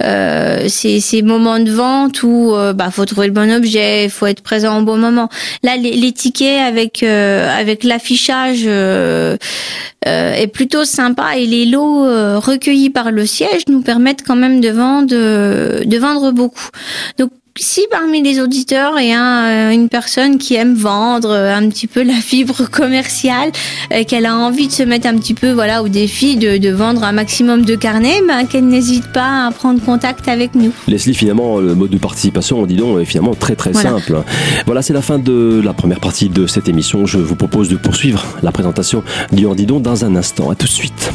euh 0.02 0.66
ces, 0.66 1.20
moments 1.20 1.58
de 1.58 1.70
vente 1.70 2.22
où 2.22 2.54
euh, 2.54 2.72
bah 2.72 2.90
faut 2.90 3.04
trouver 3.04 3.26
le 3.26 3.34
bon 3.34 3.52
objet, 3.52 4.04
il 4.04 4.10
faut 4.10 4.24
être 4.24 4.40
présent 4.40 4.80
au 4.80 4.82
bon 4.82 4.96
moment. 4.96 5.28
Là, 5.62 5.76
les, 5.76 5.90
les 5.92 6.12
tickets 6.12 6.58
avec 6.58 7.02
euh, 7.02 7.54
avec 7.54 7.84
l'affichage 7.84 8.66
est 10.06 10.46
plutôt 10.46 10.86
sympa 10.86 11.36
et 11.36 11.44
les 11.44 11.66
lots 11.66 12.04
recueillis 12.40 12.88
par 12.88 13.10
le 13.10 13.26
siège 13.26 13.64
nous 13.68 13.82
permettent 13.82 14.26
quand 14.26 14.36
même 14.36 14.62
de 14.62 14.70
vendre 14.70 15.08
de 15.84 15.98
vendre 15.98 16.30
beaucoup. 16.32 16.70
Donc 17.18 17.30
si 17.60 17.82
parmi 17.90 18.22
les 18.22 18.40
auditeurs 18.40 18.98
il 18.98 19.08
y 19.08 19.12
a 19.12 19.46
euh, 19.46 19.70
une 19.70 19.88
personne 19.88 20.38
qui 20.38 20.54
aime 20.54 20.74
vendre 20.74 21.30
euh, 21.30 21.54
un 21.54 21.68
petit 21.68 21.86
peu 21.86 22.02
la 22.02 22.14
fibre 22.14 22.68
commerciale, 22.70 23.50
euh, 23.92 24.04
qu'elle 24.04 24.26
a 24.26 24.36
envie 24.36 24.68
de 24.68 24.72
se 24.72 24.82
mettre 24.82 25.06
un 25.06 25.16
petit 25.16 25.34
peu 25.34 25.52
voilà 25.52 25.82
au 25.82 25.88
défi 25.88 26.36
de, 26.36 26.58
de 26.58 26.70
vendre 26.70 27.04
un 27.04 27.12
maximum 27.12 27.64
de 27.64 27.76
carnets, 27.76 28.20
ben, 28.26 28.46
qu'elle 28.46 28.66
n'hésite 28.66 29.12
pas 29.12 29.46
à 29.46 29.50
prendre 29.50 29.82
contact 29.82 30.28
avec 30.28 30.54
nous. 30.54 30.72
Leslie, 30.88 31.14
finalement, 31.14 31.58
le 31.58 31.74
mode 31.74 31.90
de 31.90 31.98
participation, 31.98 32.60
on 32.60 32.66
dit 32.66 32.76
donc, 32.76 33.00
est 33.00 33.04
finalement 33.04 33.34
très 33.34 33.56
très 33.56 33.72
simple. 33.72 34.22
Voilà, 34.66 34.82
c'est 34.82 34.92
la 34.92 35.02
fin 35.02 35.18
de 35.18 35.60
la 35.64 35.72
première 35.72 36.00
partie 36.00 36.28
de 36.28 36.46
cette 36.46 36.68
émission. 36.68 37.06
Je 37.06 37.18
vous 37.18 37.36
propose 37.36 37.68
de 37.68 37.76
poursuivre 37.76 38.24
la 38.42 38.52
présentation 38.52 39.02
du 39.32 39.46
Handidon 39.46 39.80
dans 39.80 40.04
un 40.04 40.16
instant. 40.16 40.50
À 40.50 40.54
tout 40.54 40.66
de 40.66 40.70
suite. 40.70 41.12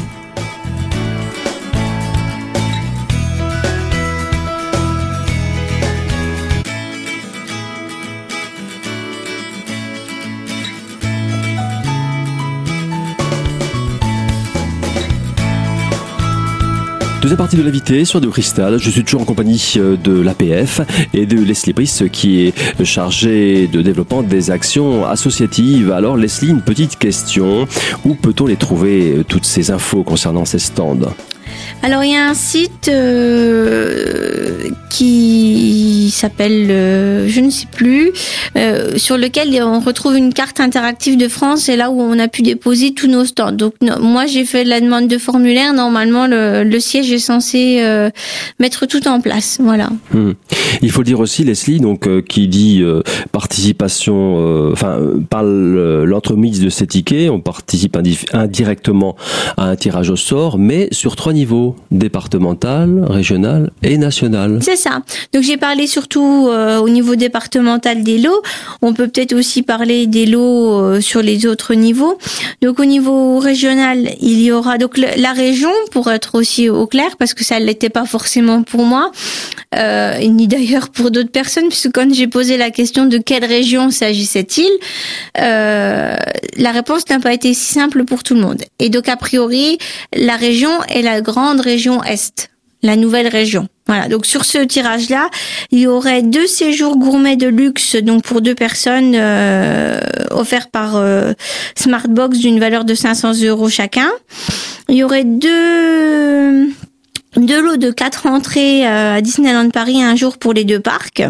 Deuxième 17.28 17.44
partie 17.44 17.56
de 17.58 17.62
l'invité 17.62 18.06
sur 18.06 18.22
De 18.22 18.28
Cristal. 18.28 18.78
Je 18.78 18.88
suis 18.88 19.04
toujours 19.04 19.20
en 19.20 19.24
compagnie 19.26 19.74
euh, 19.76 19.98
de 20.02 20.18
l'APF 20.18 20.80
et 21.12 21.26
de 21.26 21.36
Leslie 21.36 21.74
Brice 21.74 22.04
qui 22.10 22.46
est 22.46 22.84
chargée 22.84 23.66
de 23.66 23.82
développement 23.82 24.22
des 24.22 24.50
actions 24.50 25.04
associatives. 25.04 25.92
Alors 25.92 26.16
Leslie, 26.16 26.48
une 26.48 26.62
petite 26.62 26.96
question. 26.96 27.68
Où 28.06 28.14
peut-on 28.14 28.46
les 28.46 28.56
trouver, 28.56 29.18
euh, 29.18 29.24
toutes 29.24 29.44
ces 29.44 29.70
infos 29.70 30.04
concernant 30.04 30.46
ces 30.46 30.58
stands? 30.58 31.12
Alors 31.82 32.02
il 32.02 32.12
y 32.12 32.16
a 32.16 32.28
un 32.28 32.34
site 32.34 32.88
euh, 32.88 34.70
qui 34.90 36.10
s'appelle, 36.12 36.66
euh, 36.70 37.28
je 37.28 37.40
ne 37.40 37.50
sais 37.50 37.66
plus, 37.70 38.10
euh, 38.56 38.98
sur 38.98 39.16
lequel 39.16 39.62
on 39.62 39.78
retrouve 39.78 40.16
une 40.16 40.32
carte 40.32 40.60
interactive 40.60 41.16
de 41.16 41.28
France 41.28 41.68
et 41.68 41.76
là 41.76 41.90
où 41.90 42.00
on 42.00 42.18
a 42.18 42.26
pu 42.26 42.42
déposer 42.42 42.94
tous 42.94 43.06
nos 43.06 43.24
stands. 43.24 43.52
Donc 43.52 43.74
moi 44.00 44.26
j'ai 44.26 44.44
fait 44.44 44.64
la 44.64 44.80
demande 44.80 45.06
de 45.06 45.18
formulaire. 45.18 45.72
Normalement 45.72 46.26
le, 46.26 46.78
siège 46.80 47.12
est 47.12 47.18
censé 47.18 47.82
mettre 48.58 48.86
tout 48.86 49.06
en 49.08 49.20
place. 49.20 49.58
Voilà. 49.60 49.90
Hmm. 50.12 50.32
Il 50.82 50.90
faut 50.90 51.02
dire 51.02 51.20
aussi 51.20 51.44
Leslie, 51.44 51.80
donc 51.80 52.08
qui 52.24 52.48
dit 52.48 52.82
participation, 53.32 54.72
enfin 54.72 54.98
par 55.28 55.42
l'entremise 55.42 56.60
de 56.60 56.68
ces 56.70 56.86
tickets, 56.86 57.30
on 57.30 57.40
participe 57.40 57.96
indirectement 58.32 59.16
à 59.56 59.66
un 59.66 59.76
tirage 59.76 60.10
au 60.10 60.16
sort, 60.16 60.58
mais 60.58 60.88
sur 60.92 61.16
trois 61.16 61.32
niveaux 61.38 61.76
départemental, 61.90 62.88
régional 63.18 63.70
et 63.82 63.96
national. 63.96 64.58
C'est 64.60 64.80
ça. 64.86 64.94
Donc 65.32 65.42
j'ai 65.48 65.56
parlé 65.56 65.86
surtout 65.86 66.48
euh, 66.48 66.78
au 66.78 66.88
niveau 66.88 67.14
départemental 67.26 68.02
des 68.02 68.18
lots. 68.18 68.42
On 68.82 68.92
peut 68.92 69.08
peut-être 69.08 69.34
aussi 69.34 69.62
parler 69.62 70.06
des 70.06 70.26
lots 70.26 70.80
euh, 70.80 71.00
sur 71.00 71.22
les 71.22 71.46
autres 71.46 71.74
niveaux. 71.74 72.18
Donc 72.62 72.80
au 72.80 72.84
niveau 72.84 73.38
régional, 73.38 73.98
il 74.20 74.40
y 74.42 74.50
aura 74.50 74.78
donc 74.78 74.98
la 74.98 75.32
région 75.32 75.74
pour 75.92 76.10
être 76.10 76.34
aussi 76.40 76.68
au 76.68 76.86
clair 76.86 77.10
parce 77.20 77.34
que 77.34 77.44
ça 77.44 77.60
ne 77.60 77.64
l'était 77.68 77.94
pas 77.98 78.06
forcément 78.16 78.62
pour 78.62 78.84
moi, 78.84 79.04
euh, 79.74 80.18
ni 80.38 80.46
d'ailleurs 80.48 80.88
pour 80.88 81.10
d'autres 81.10 81.36
personnes 81.42 81.68
puisque 81.68 81.92
quand 81.92 82.08
j'ai 82.12 82.26
posé 82.26 82.56
la 82.56 82.70
question 82.70 83.04
de 83.06 83.18
quelle 83.18 83.44
région 83.44 83.90
s'agissait-il, 83.90 84.72
la 85.36 86.72
réponse 86.78 87.02
n'a 87.10 87.20
pas 87.20 87.32
été 87.32 87.54
si 87.54 87.74
simple 87.78 88.04
pour 88.04 88.22
tout 88.22 88.34
le 88.34 88.40
monde. 88.40 88.62
Et 88.78 88.88
donc 88.94 89.08
a 89.08 89.16
priori, 89.16 89.78
la 90.14 90.36
région 90.36 90.74
est 90.88 91.02
la 91.02 91.20
grande 91.32 91.60
région 91.60 92.02
Est, 92.02 92.50
la 92.82 92.96
nouvelle 92.96 93.28
région. 93.28 93.68
Voilà, 93.86 94.08
donc 94.08 94.26
sur 94.26 94.44
ce 94.44 94.58
tirage-là, 94.58 95.28
il 95.70 95.80
y 95.80 95.86
aurait 95.86 96.22
deux 96.22 96.46
séjours 96.46 96.96
gourmets 96.96 97.36
de 97.36 97.46
luxe, 97.46 97.96
donc 97.96 98.22
pour 98.22 98.40
deux 98.40 98.54
personnes, 98.54 99.14
euh, 99.14 99.98
offerts 100.30 100.70
par 100.70 100.96
euh, 100.96 101.32
Smartbox 101.74 102.38
d'une 102.38 102.60
valeur 102.60 102.84
de 102.84 102.94
500 102.94 103.42
euros 103.44 103.68
chacun. 103.68 104.10
Il 104.88 104.96
y 104.96 105.04
aurait 105.04 105.24
deux 105.24 106.68
de 107.46 107.54
l'eau 107.54 107.76
de 107.76 107.90
quatre 107.90 108.26
entrées 108.26 108.86
euh, 108.86 109.16
à 109.16 109.20
Disneyland 109.20 109.70
Paris 109.70 110.02
un 110.02 110.16
jour 110.16 110.38
pour 110.38 110.52
les 110.52 110.64
deux 110.64 110.80
parcs. 110.80 111.22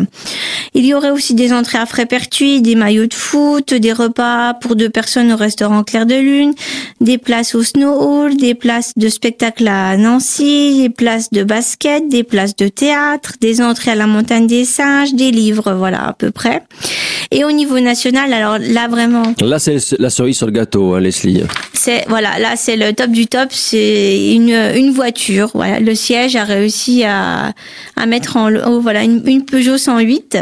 Il 0.74 0.84
y 0.84 0.94
aurait 0.94 1.10
aussi 1.10 1.34
des 1.34 1.52
entrées 1.52 1.78
à 1.78 1.86
frais 1.86 2.06
pertuis, 2.06 2.62
des 2.62 2.74
maillots 2.74 3.06
de 3.06 3.14
foot, 3.14 3.74
des 3.74 3.92
repas 3.92 4.54
pour 4.54 4.76
deux 4.76 4.88
personnes 4.88 5.32
au 5.32 5.36
restaurant 5.36 5.82
Clair 5.82 6.06
de 6.06 6.14
Lune, 6.14 6.54
des 7.00 7.18
places 7.18 7.54
au 7.54 7.62
Snow 7.62 7.92
Hall, 8.00 8.36
des 8.36 8.54
places 8.54 8.92
de 8.96 9.08
spectacle 9.08 9.68
à 9.68 9.96
Nancy, 9.96 10.82
des 10.82 10.90
places 10.90 11.30
de 11.30 11.42
basket, 11.42 12.08
des 12.08 12.24
places 12.24 12.56
de 12.56 12.68
théâtre, 12.68 13.34
des 13.40 13.60
entrées 13.60 13.90
à 13.90 13.94
la 13.94 14.06
montagne 14.06 14.46
des 14.46 14.64
singes, 14.64 15.14
des 15.14 15.30
livres, 15.30 15.72
voilà 15.74 16.08
à 16.08 16.12
peu 16.12 16.30
près. 16.30 16.62
Et 17.30 17.44
au 17.44 17.52
niveau 17.52 17.78
national, 17.80 18.32
alors 18.32 18.58
là 18.58 18.88
vraiment. 18.88 19.34
Là 19.40 19.58
c'est 19.58 19.76
la 19.98 20.10
cerise 20.10 20.36
sur 20.38 20.46
le 20.46 20.52
gâteau, 20.52 20.94
hein, 20.94 21.00
Leslie. 21.00 21.42
C'est 21.74 22.04
voilà, 22.08 22.38
là 22.38 22.56
c'est 22.56 22.76
le 22.76 22.92
top 22.92 23.10
du 23.10 23.26
top, 23.26 23.48
c'est 23.50 24.32
une 24.32 24.50
une 24.74 24.90
voiture, 24.90 25.50
voilà 25.54 25.80
le 25.80 25.94
siège 25.98 26.36
a 26.36 26.44
réussi 26.44 27.04
à, 27.04 27.52
à 27.96 28.06
mettre 28.06 28.36
en 28.36 28.50
oh, 28.54 28.80
voilà 28.80 29.02
une, 29.02 29.22
une 29.26 29.44
Peugeot 29.44 29.76
108. 29.76 30.38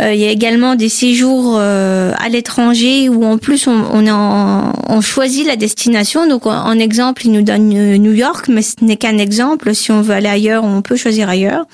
Euh, 0.00 0.14
il 0.14 0.20
y 0.20 0.24
a 0.24 0.30
également 0.30 0.74
des 0.74 0.88
séjours 0.88 1.56
euh, 1.58 2.12
à 2.18 2.28
l'étranger 2.28 3.08
où 3.08 3.24
en 3.24 3.38
plus 3.38 3.66
on, 3.66 3.84
on, 3.92 4.06
en, 4.08 4.72
on 4.88 5.00
choisit 5.00 5.46
la 5.46 5.56
destination. 5.56 6.26
Donc 6.26 6.46
en, 6.46 6.78
exemple, 6.78 7.26
il 7.26 7.32
nous 7.32 7.42
donne 7.42 7.72
euh, 7.74 7.98
New 7.98 8.12
York, 8.12 8.48
mais 8.48 8.62
ce 8.62 8.76
n'est 8.82 8.96
qu'un 8.96 9.18
exemple. 9.18 9.74
Si 9.74 9.90
on 9.90 10.02
veut 10.02 10.14
aller 10.14 10.28
ailleurs, 10.28 10.64
on 10.64 10.82
peut 10.82 10.96
choisir 10.96 11.28
ailleurs. 11.28 11.66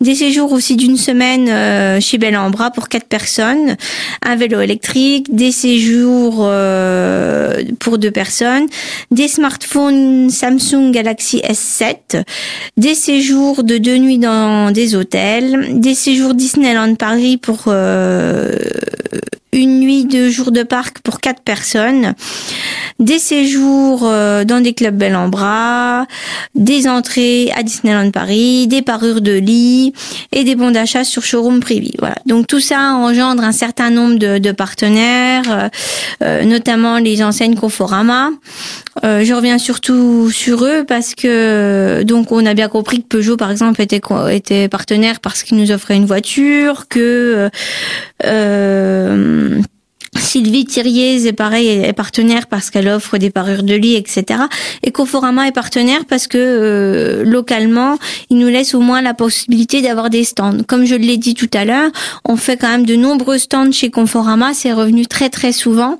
Des 0.00 0.14
séjours 0.14 0.52
aussi 0.52 0.76
d'une 0.76 0.96
semaine 0.96 1.48
euh, 1.48 2.00
chez 2.00 2.18
Bras 2.18 2.70
pour 2.70 2.88
quatre 2.88 3.06
personnes, 3.06 3.76
un 4.24 4.36
vélo 4.36 4.60
électrique, 4.60 5.34
des 5.34 5.52
séjours 5.52 6.38
euh, 6.40 7.62
pour 7.78 7.98
deux 7.98 8.10
personnes, 8.10 8.66
des 9.10 9.28
smartphones 9.28 10.30
Samsung 10.30 10.90
Galaxy 10.92 11.38
S7, 11.38 12.22
des 12.76 12.94
séjours 12.94 13.64
de 13.64 13.78
deux 13.78 13.98
nuits 13.98 14.18
dans 14.18 14.70
des 14.70 14.94
hôtels, 14.94 15.80
des 15.80 15.94
séjours 15.94 16.34
Disneyland 16.34 16.94
Paris 16.94 17.36
pour 17.36 17.64
euh, 17.68 18.56
une 19.52 19.80
nuit, 19.80 20.04
deux 20.04 20.30
jours 20.30 20.52
de 20.52 20.62
parc 20.62 21.00
pour 21.00 21.20
quatre 21.20 21.42
personnes, 21.42 22.14
des 22.98 23.18
séjours 23.18 24.02
euh, 24.04 24.44
dans 24.44 24.60
des 24.60 24.74
clubs 24.74 24.96
bel 24.96 25.16
en 25.16 25.28
bras, 25.28 26.06
des 26.54 26.86
entrées 26.86 27.50
à 27.56 27.62
Disneyland 27.62 28.10
Paris, 28.10 28.66
des 28.66 28.82
parures 28.82 29.20
de 29.20 29.32
lit 29.32 29.92
et 30.32 30.44
des 30.44 30.54
bons 30.54 30.70
d'achat 30.70 31.02
sur 31.02 31.24
showroom 31.24 31.60
privé. 31.60 31.92
Voilà. 31.98 32.16
Donc 32.26 32.46
tout 32.46 32.60
ça 32.60 32.94
engendre 32.94 33.42
un 33.42 33.52
certain 33.52 33.90
nombre 33.90 34.18
de, 34.18 34.38
de 34.38 34.52
partenaires, 34.52 35.42
euh, 35.48 35.68
euh, 36.22 36.44
notamment 36.44 36.98
les 36.98 37.22
enseignes 37.22 37.56
Conforama. 37.56 38.30
Je 39.02 39.32
reviens 39.32 39.56
surtout 39.56 40.30
sur 40.30 40.64
eux 40.64 40.84
parce 40.86 41.14
que 41.14 42.02
donc 42.02 42.32
on 42.32 42.44
a 42.44 42.52
bien 42.52 42.68
compris 42.68 42.98
que 42.98 43.06
Peugeot 43.06 43.38
par 43.38 43.50
exemple 43.50 43.80
était 43.80 44.00
était 44.30 44.68
partenaire 44.68 45.20
parce 45.20 45.42
qu'il 45.42 45.56
nous 45.56 45.70
offrait 45.70 45.96
une 45.96 46.04
voiture, 46.04 46.86
que 46.88 47.48
euh, 48.24 49.60
Sylvie 50.16 50.64
Thiriez 50.64 51.26
est 51.26 51.32
pareil, 51.32 51.68
est 51.68 51.92
partenaire 51.92 52.46
parce 52.48 52.70
qu'elle 52.70 52.88
offre 52.88 53.16
des 53.18 53.30
parures 53.30 53.62
de 53.62 53.74
lit, 53.74 53.94
etc. 53.94 54.42
Et 54.82 54.90
Conforama 54.90 55.46
est 55.46 55.52
partenaire 55.52 56.04
parce 56.08 56.26
que 56.26 56.38
euh, 56.38 57.24
localement, 57.24 57.96
il 58.28 58.38
nous 58.38 58.48
laisse 58.48 58.74
au 58.74 58.80
moins 58.80 59.02
la 59.02 59.14
possibilité 59.14 59.82
d'avoir 59.82 60.10
des 60.10 60.24
stands. 60.24 60.58
Comme 60.66 60.84
je 60.84 60.96
l'ai 60.96 61.16
dit 61.16 61.34
tout 61.34 61.50
à 61.54 61.64
l'heure, 61.64 61.90
on 62.24 62.36
fait 62.36 62.56
quand 62.56 62.68
même 62.68 62.86
de 62.86 62.96
nombreux 62.96 63.38
stands 63.38 63.70
chez 63.70 63.90
Conforama, 63.90 64.52
c'est 64.52 64.72
revenu 64.72 65.06
très 65.06 65.30
très 65.30 65.52
souvent. 65.52 65.98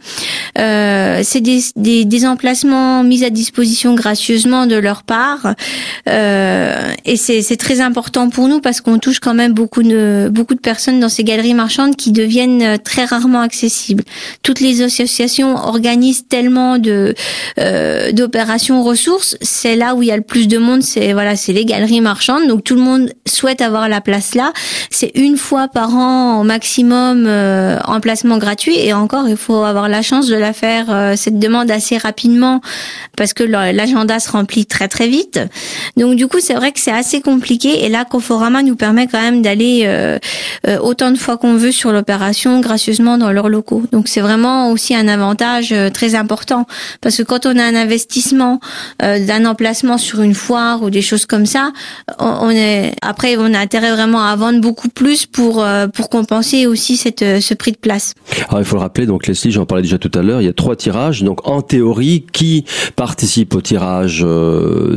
Euh, 0.59 1.21
c'est 1.23 1.40
des, 1.40 1.62
des, 1.76 2.26
emplacements 2.26 3.02
mis 3.02 3.25
à 3.25 3.31
disposition 3.31 3.95
gracieusement 3.95 4.67
de 4.67 4.76
leur 4.76 5.05
part, 5.05 5.55
euh, 6.09 6.93
et 7.05 7.17
c'est 7.17 7.57
très 7.57 7.81
important 7.81 8.29
pour 8.29 8.49
nous 8.49 8.61
parce 8.61 8.81
qu'on 8.81 8.99
touche 8.99 9.21
quand 9.21 9.35
même 9.35 9.52
beaucoup 9.52 9.83
de 9.83 10.29
beaucoup 10.31 10.55
de 10.55 10.61
personnes 10.61 11.00
dans 11.00 11.09
ces 11.09 11.25
galeries 11.25 11.55
marchandes 11.55 11.97
qui 11.97 12.12
deviennent 12.12 12.79
très 12.79 13.05
rarement 13.05 13.40
accessibles. 13.40 14.00
Toutes 14.42 14.61
les 14.61 14.83
associations 14.83 15.57
organisent 15.57 16.26
tellement 16.28 16.78
de 16.78 17.14
euh, 17.59 18.12
d'opérations 18.12 18.83
ressources. 18.83 19.37
C'est 19.40 19.76
là 19.76 19.95
où 19.95 20.02
il 20.02 20.09
y 20.09 20.12
a 20.12 20.16
le 20.16 20.23
plus 20.23 20.49
de 20.49 20.59
monde. 20.59 20.83
C'est 20.83 21.12
voilà, 21.12 21.37
c'est 21.37 21.52
les 21.52 21.64
galeries 21.64 22.00
marchandes. 22.00 22.47
Donc 22.49 22.64
tout 22.64 22.75
le 22.75 22.83
monde 22.83 23.12
souhaite 23.26 23.61
avoir 23.61 23.88
la 23.88 24.00
place 24.00 24.35
là. 24.35 24.52
C'est 24.90 25.12
une 25.14 25.37
fois 25.37 25.69
par 25.69 25.95
an 25.95 26.40
au 26.40 26.45
maximum 26.45 27.26
euh, 27.26 27.78
emplacement 27.85 28.38
gratuit. 28.38 28.78
Et 28.78 28.92
encore, 28.92 29.28
il 29.28 29.37
faut 29.37 29.62
avoir 29.62 29.88
la 29.88 30.02
chance 30.02 30.26
de 30.26 30.37
la 30.37 30.52
faire 30.52 30.87
euh, 30.90 31.14
cette 31.16 31.38
demande 31.38 31.71
assez 31.71 31.99
rapidement 31.99 32.61
parce 33.16 33.33
que 33.33 33.45
l'agenda 33.45 34.19
se 34.19 34.30
remplit 34.30 34.66
très 34.66 34.88
très 34.88 35.09
vite. 35.09 35.40
Donc 35.97 36.16
du 36.16 36.26
coup, 36.26 36.38
c'est 36.40 36.54
vrai 36.54 36.73
que 36.73 36.80
c'est 36.80 36.92
assez 36.92 37.21
compliqué. 37.21 37.85
Et 37.85 37.88
là, 37.88 38.04
Conforama 38.04 38.62
nous 38.62 38.76
permet 38.76 39.07
quand 39.07 39.21
même 39.21 39.42
d'aller 39.42 39.83
euh, 39.85 40.19
euh, 40.66 40.78
autant 40.78 41.11
de 41.11 41.19
fois 41.19 41.37
qu'on 41.37 41.54
veut 41.54 41.73
sur 41.73 41.92
l'opération 41.92 42.61
gracieusement 42.61 43.19
dans 43.19 43.33
leurs 43.33 43.49
locaux. 43.49 43.85
Donc 43.92 44.09
c'est 44.09 44.20
vraiment 44.20 44.70
aussi 44.70 44.94
un 44.94 45.09
avantage 45.09 45.73
euh, 45.73 45.90
très 45.90 46.14
important 46.14 46.66
parce 47.00 47.16
que 47.16 47.23
quand 47.23 47.47
on 47.47 47.56
a 47.59 47.64
un 47.64 47.75
investissement 47.75 48.61
euh, 49.02 49.25
d'un 49.25 49.44
emplacement 49.47 49.99
sur 49.99 50.23
une 50.23 50.35
foire 50.35 50.82
ou 50.82 50.90
des 50.90 51.02
choses 51.02 51.26
comme 51.26 51.47
ça, 51.47 51.73
on, 52.18 52.50
est 52.50 52.94
après 53.02 53.37
on 53.37 53.52
a 53.54 53.59
intérêt 53.59 53.92
vraiment 53.92 54.23
à 54.23 54.35
vendre 54.37 54.61
beaucoup 54.61 54.88
plus 54.88 55.26
pour 55.26 55.62
euh, 55.62 55.88
pour 55.88 56.09
compenser 56.09 56.66
aussi 56.66 56.97
cette 56.97 57.40
ce 57.40 57.54
prix 57.54 57.73
de 57.73 57.76
place. 57.76 58.14
Alors 58.49 58.61
il 58.61 58.64
faut 58.64 58.76
le 58.76 58.82
rappeler 58.82 59.06
donc 59.06 59.26
Leslie, 59.26 59.50
j'en 59.50 59.66
parlais 59.66 59.82
déjà 59.82 59.99
tout 59.99 60.11
à 60.14 60.23
l'heure, 60.23 60.40
il 60.40 60.47
y 60.47 60.50
a 60.50 60.52
trois 60.52 60.76
tirages 60.76 61.23
donc 61.23 61.47
en 61.49 61.62
théorie 61.62 62.25
qui 62.32 62.64
participe 62.97 63.54
au 63.54 63.61
tirage 63.61 64.25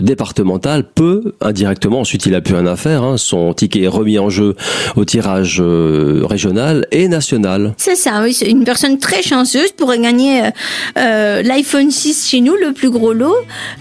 départemental 0.01 0.89
peut 0.89 1.33
indirectement 1.41 2.01
ensuite 2.01 2.25
il 2.25 2.35
a 2.35 2.41
plus 2.41 2.55
rien 2.55 2.67
à 2.67 2.75
faire 2.75 3.03
hein, 3.03 3.17
son 3.17 3.53
ticket 3.53 3.83
est 3.83 3.87
remis 3.87 4.19
en 4.19 4.29
jeu 4.29 4.55
au 4.95 5.05
tirage 5.05 5.61
régional 5.61 6.87
et 6.91 7.07
national. 7.07 7.73
C'est 7.77 7.95
ça 7.95 8.21
oui, 8.23 8.33
c'est 8.33 8.49
une 8.49 8.63
personne 8.63 8.82
très 8.99 9.21
chanceuse 9.21 9.71
pourrait 9.71 9.99
gagner 9.99 10.43
euh, 10.43 10.49
euh 10.97 11.41
l'iPhone 11.41 11.91
6 11.91 12.27
chez 12.27 12.41
nous, 12.41 12.55
le 12.55 12.73
plus 12.73 12.89
gros 12.89 13.13
lot, 13.13 13.35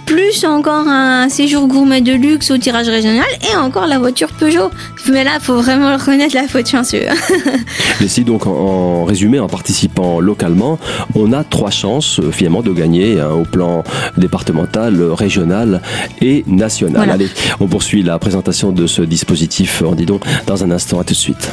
plus 0.07 0.45
encore 0.45 0.89
un 0.89 1.29
séjour 1.29 1.67
gourmet 1.67 2.01
de 2.01 2.13
luxe 2.13 2.51
au 2.51 2.59
tirage 2.59 2.89
régional 2.89 3.27
et 3.51 3.57
encore 3.57 3.87
la 3.87 3.99
voiture 3.99 4.29
Peugeot. 4.29 4.71
Mais 5.09 5.25
là, 5.25 5.33
faut 5.41 5.57
vraiment 5.57 5.93
reconnaître 5.93 6.35
la 6.35 6.49
faute 6.49 6.69
chanceux. 6.69 7.03
Mais 8.01 8.09
si 8.09 8.25
donc 8.25 8.47
en, 8.47 9.05
résumé, 9.05 9.39
en 9.39 9.49
participant 9.49 10.21
localement, 10.21 10.79
on 11.15 11.33
a 11.33 11.45
trois 11.45 11.71
chances 11.71 12.21
euh, 12.21 12.31
finalement 12.31 12.63
de 12.63 12.73
gagner 12.73 13.21
hein, 13.21 13.31
au 13.31 13.45
plan 13.45 13.85
départemental, 14.17 15.03
régional 15.13 15.83
et 16.21 16.45
national. 16.47 17.11
Allez, 17.11 17.29
on 17.61 17.67
poursuit 17.67 18.03
la 18.03 18.19
présentation 18.19 18.73
de 18.73 18.87
ce 18.87 19.03
dispositif, 19.03 19.83
en 19.83 19.95
dit 19.95 20.07
donc, 20.07 20.23
dans 20.47 20.65
un 20.65 20.71
instant. 20.71 21.01
À 21.01 21.05
tout 21.05 21.15
de 21.15 21.19
suite. 21.19 21.51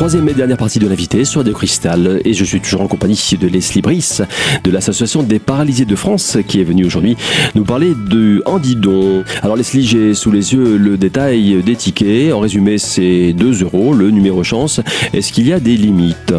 Troisième 0.00 0.26
et 0.30 0.32
dernière 0.32 0.56
partie 0.56 0.78
de 0.78 0.88
l'invité 0.88 1.26
sur 1.26 1.42
Radio 1.42 1.52
Cristal 1.52 2.22
et 2.24 2.32
je 2.32 2.42
suis 2.42 2.58
toujours 2.58 2.80
en 2.80 2.86
compagnie 2.86 3.20
de 3.38 3.46
Leslie 3.46 3.82
Brice 3.82 4.22
de 4.64 4.70
l'association 4.70 5.22
des 5.22 5.38
paralysés 5.38 5.84
de 5.84 5.94
France 5.94 6.38
qui 6.48 6.58
est 6.58 6.64
venue 6.64 6.86
aujourd'hui 6.86 7.18
nous 7.54 7.64
parler 7.64 7.92
de 8.08 8.42
Handidon. 8.46 9.24
Alors 9.42 9.56
Leslie, 9.56 9.86
j'ai 9.86 10.14
sous 10.14 10.30
les 10.30 10.54
yeux 10.54 10.78
le 10.78 10.96
détail 10.96 11.62
des 11.62 11.76
tickets. 11.76 12.32
En 12.32 12.40
résumé, 12.40 12.78
c'est 12.78 13.34
2 13.34 13.62
euros 13.62 13.92
le 13.92 14.10
numéro 14.10 14.42
chance. 14.42 14.80
Est-ce 15.12 15.34
qu'il 15.34 15.46
y 15.46 15.52
a 15.52 15.60
des 15.60 15.76
limites? 15.76 16.32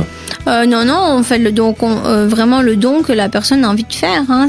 Euh, 0.47 0.65
Non, 0.65 0.83
non, 0.83 1.17
on 1.17 1.21
fait 1.21 1.37
le 1.37 1.51
don, 1.51 1.75
euh, 1.83 2.27
vraiment 2.27 2.63
le 2.63 2.75
don 2.77 3.03
que 3.03 3.13
la 3.13 3.29
personne 3.29 3.63
a 3.63 3.69
envie 3.69 3.83
de 3.83 3.93
faire. 3.93 4.23
Hein, 4.29 4.47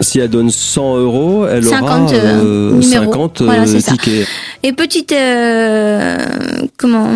si 0.00 0.18
elle 0.18 0.30
donne 0.30 0.50
100 0.50 0.96
euros, 0.96 1.46
elle 1.46 1.64
50, 1.64 1.82
aura 1.82 2.14
euh, 2.14 2.80
50 2.80 3.42
euh, 3.42 3.80
tickets. 3.80 4.26
Et 4.62 4.72
petite 4.72 5.12
euh, 5.12 6.16
comment? 6.78 7.10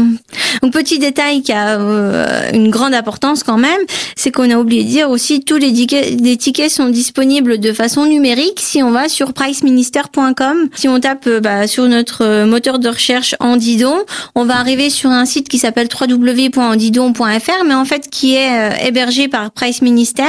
Donc 0.63 0.75
petit 0.75 0.99
détail 0.99 1.38
qui 1.43 1.53
a 1.53 1.79
euh, 1.79 2.51
une 2.53 2.71
grande 2.71 2.95
importance 2.95 3.43
quand 3.43 3.59
même, 3.59 3.81
c'est 4.17 4.31
qu'on 4.31 4.51
a 4.51 4.57
oublié 4.57 4.85
de 4.85 4.89
dire 4.89 5.11
aussi 5.11 5.41
tous 5.41 5.57
les 5.57 5.73
tickets, 5.73 6.21
les 6.21 6.37
tickets 6.37 6.71
sont 6.71 6.89
disponibles 6.89 7.59
de 7.59 7.73
façon 7.73 8.07
numérique 8.07 8.61
si 8.61 8.83
on 8.83 8.91
va 8.91 9.09
sur 9.09 9.33
priceminister.com. 9.33 10.69
Si 10.75 10.89
on 10.89 11.01
tape 11.01 11.27
euh, 11.27 11.41
bah, 11.41 11.67
sur 11.67 11.87
notre 11.87 12.45
moteur 12.45 12.79
de 12.79 12.89
recherche 12.89 13.35
Andidon, 13.41 13.99
on 14.35 14.45
va 14.45 14.57
arriver 14.57 14.91
sur 14.91 15.11
un 15.11 15.25
site 15.25 15.49
qui 15.49 15.59
s'appelle 15.59 15.89
www.andidon.fr, 15.89 17.65
mais 17.67 17.75
en 17.75 17.85
fait 17.85 18.09
qui 18.11 18.35
est 18.35 18.87
hébergé 18.87 19.29
par 19.29 19.51
Price 19.51 19.83
Minister, 19.83 20.23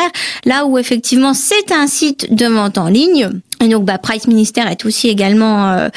là 0.46 0.66
où 0.66 0.78
effectivement 0.78 1.34
c'est 1.34 1.72
un 1.72 1.88
site 1.88 2.34
de 2.34 2.46
vente 2.46 2.78
en 2.78 2.88
ligne 2.88 3.30
Et 3.62 3.68
donc, 3.68 3.84
bah, 3.84 3.98
Price 3.98 4.28
Ministère 4.28 4.72
est 4.72 4.86
aussi 4.86 5.10
également 5.10 5.70
euh, 5.72 5.90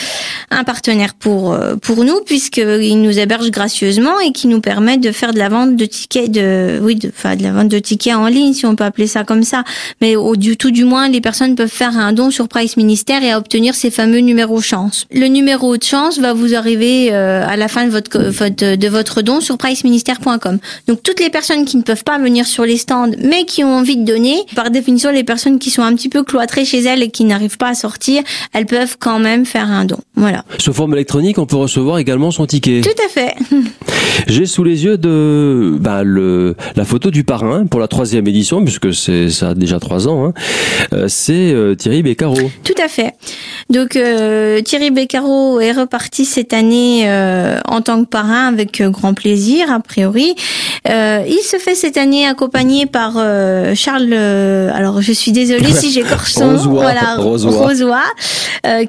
un 0.51 0.65
partenaire 0.65 1.15
pour 1.15 1.53
euh, 1.53 1.77
pour 1.77 2.05
nous 2.05 2.21
puisqu'il 2.27 3.01
nous 3.01 3.19
héberge 3.19 3.51
gracieusement 3.51 4.19
et 4.19 4.33
qui 4.33 4.49
nous 4.49 4.61
permet 4.61 4.99
de 4.99 5.13
faire 5.13 5.33
de 5.33 5.39
la 5.39 5.49
vente 5.49 5.77
de 5.77 5.85
tickets 5.85 6.31
de 6.31 6.81
oui, 6.83 6.97
de, 6.97 7.09
enfin 7.09 7.37
de 7.37 7.43
la 7.43 7.53
vente 7.53 7.69
de 7.69 7.79
tickets 7.79 8.15
en 8.15 8.27
ligne 8.27 8.53
si 8.53 8.67
on 8.67 8.75
peut 8.75 8.85
appeler 8.85 9.07
ça 9.07 9.23
comme 9.23 9.45
ça. 9.45 9.63
Mais 10.01 10.17
au 10.17 10.35
du 10.35 10.57
tout 10.57 10.73
du 10.73 10.85
moins, 10.85 11.09
les 11.09 11.21
personnes 11.21 11.55
peuvent 11.55 11.69
faire 11.69 11.97
un 11.97 12.13
don 12.13 12.31
sur 12.31 12.49
Price 12.49 12.77
Ministère 12.77 13.23
et 13.23 13.33
obtenir 13.35 13.77
ces 13.77 13.91
fameux 13.91 14.19
numéros 14.19 14.61
chance. 14.61 15.07
Le 15.13 15.27
numéro 15.27 15.77
de 15.77 15.85
chance 15.85 16.19
va 16.19 16.33
vous 16.33 16.55
arriver 16.55 17.13
euh, 17.13 17.47
à 17.47 17.57
la 17.57 17.69
fin 17.69 17.87
de 17.87 17.91
votre 17.91 18.19
de 18.65 18.89
votre 18.89 19.23
don 19.23 19.41
sur 19.41 19.57
priceministère.com. 19.57 20.59
Donc 20.89 21.03
toutes 21.05 21.21
les 21.21 21.31
personnes 21.31 21.65
qui 21.65 21.77
ne 21.77 21.83
peuvent 21.83 22.05
pas 22.05 22.19
venir 22.19 22.47
sur 22.47 22.65
les 22.65 22.77
stands 22.77 23.11
mais 23.23 23.45
qui 23.45 23.63
ont 23.63 23.73
envie 23.73 23.97
de 23.97 24.05
donner, 24.05 24.37
par 24.57 24.71
définition 24.71 25.11
les 25.13 25.25
personnes 25.25 25.61
qui 25.61 25.71
sont 25.71 25.83
un 25.83 25.95
petit 25.95 26.09
peu 26.09 26.25
cloîtrées 26.25 26.65
chez 26.65 26.81
elles 26.81 27.03
et 27.03 27.11
qui 27.11 27.25
n'arrivent 27.25 27.52
pas 27.57 27.75
sortir, 27.75 28.23
elles 28.53 28.67
peuvent 28.67 28.97
quand 28.99 29.19
même 29.19 29.47
faire 29.47 29.71
un 29.71 29.85
don. 29.85 30.01
Voilà. 30.23 30.45
Sous 30.59 30.73
forme 30.73 30.95
électronique, 30.95 31.39
on 31.39 31.47
peut 31.47 31.57
recevoir 31.57 31.99
également 31.99 32.31
son 32.31 32.47
ticket. 32.47 32.81
Tout 32.81 33.03
à 33.05 33.09
fait. 33.09 33.35
J'ai 34.29 34.47
sous 34.47 34.63
les 34.63 34.85
yeux 34.85 34.99
de 34.99 35.77
bah, 35.81 36.03
le, 36.05 36.55
la 36.77 36.85
photo 36.85 37.11
du 37.11 37.25
parrain 37.25 37.67
pour 37.67 37.81
la 37.81 37.89
troisième 37.89 38.27
édition, 38.29 38.63
puisque 38.63 38.95
c'est 38.95 39.31
ça 39.31 39.51
a 39.51 39.55
déjà 39.55 39.81
trois 39.81 40.07
ans. 40.07 40.27
Hein. 40.27 40.33
Euh, 40.93 41.07
c'est 41.09 41.53
euh, 41.53 41.75
Thierry 41.75 42.05
Beccaro. 42.05 42.37
Tout 42.63 42.81
à 42.81 42.87
fait. 42.87 43.15
Donc 43.69 43.97
euh, 43.97 44.61
Thierry 44.61 44.93
Beccaro 44.93 45.59
est 45.59 45.73
reparti 45.73 46.25
cette 46.25 46.53
année 46.53 47.11
en 47.67 47.81
tant 47.81 48.05
que 48.05 48.09
parrain 48.09 48.47
avec 48.47 48.81
grand 48.83 49.15
plaisir, 49.15 49.73
a 49.73 49.81
priori. 49.81 50.35
il 50.87 51.41
se 51.43 51.57
fait 51.59 51.75
cette 51.75 51.97
année 51.97 52.27
accompagné 52.27 52.87
par 52.87 53.15
Charles. 53.75 54.13
alors 54.13 55.01
je 55.03 55.13
suis 55.13 55.33
désolée 55.33 55.73
si 55.73 55.91
j'écorche 55.91 56.33
son 56.35 56.53
nom. 56.53 56.71
Voilà, 56.73 57.17
Rosois, 57.17 58.05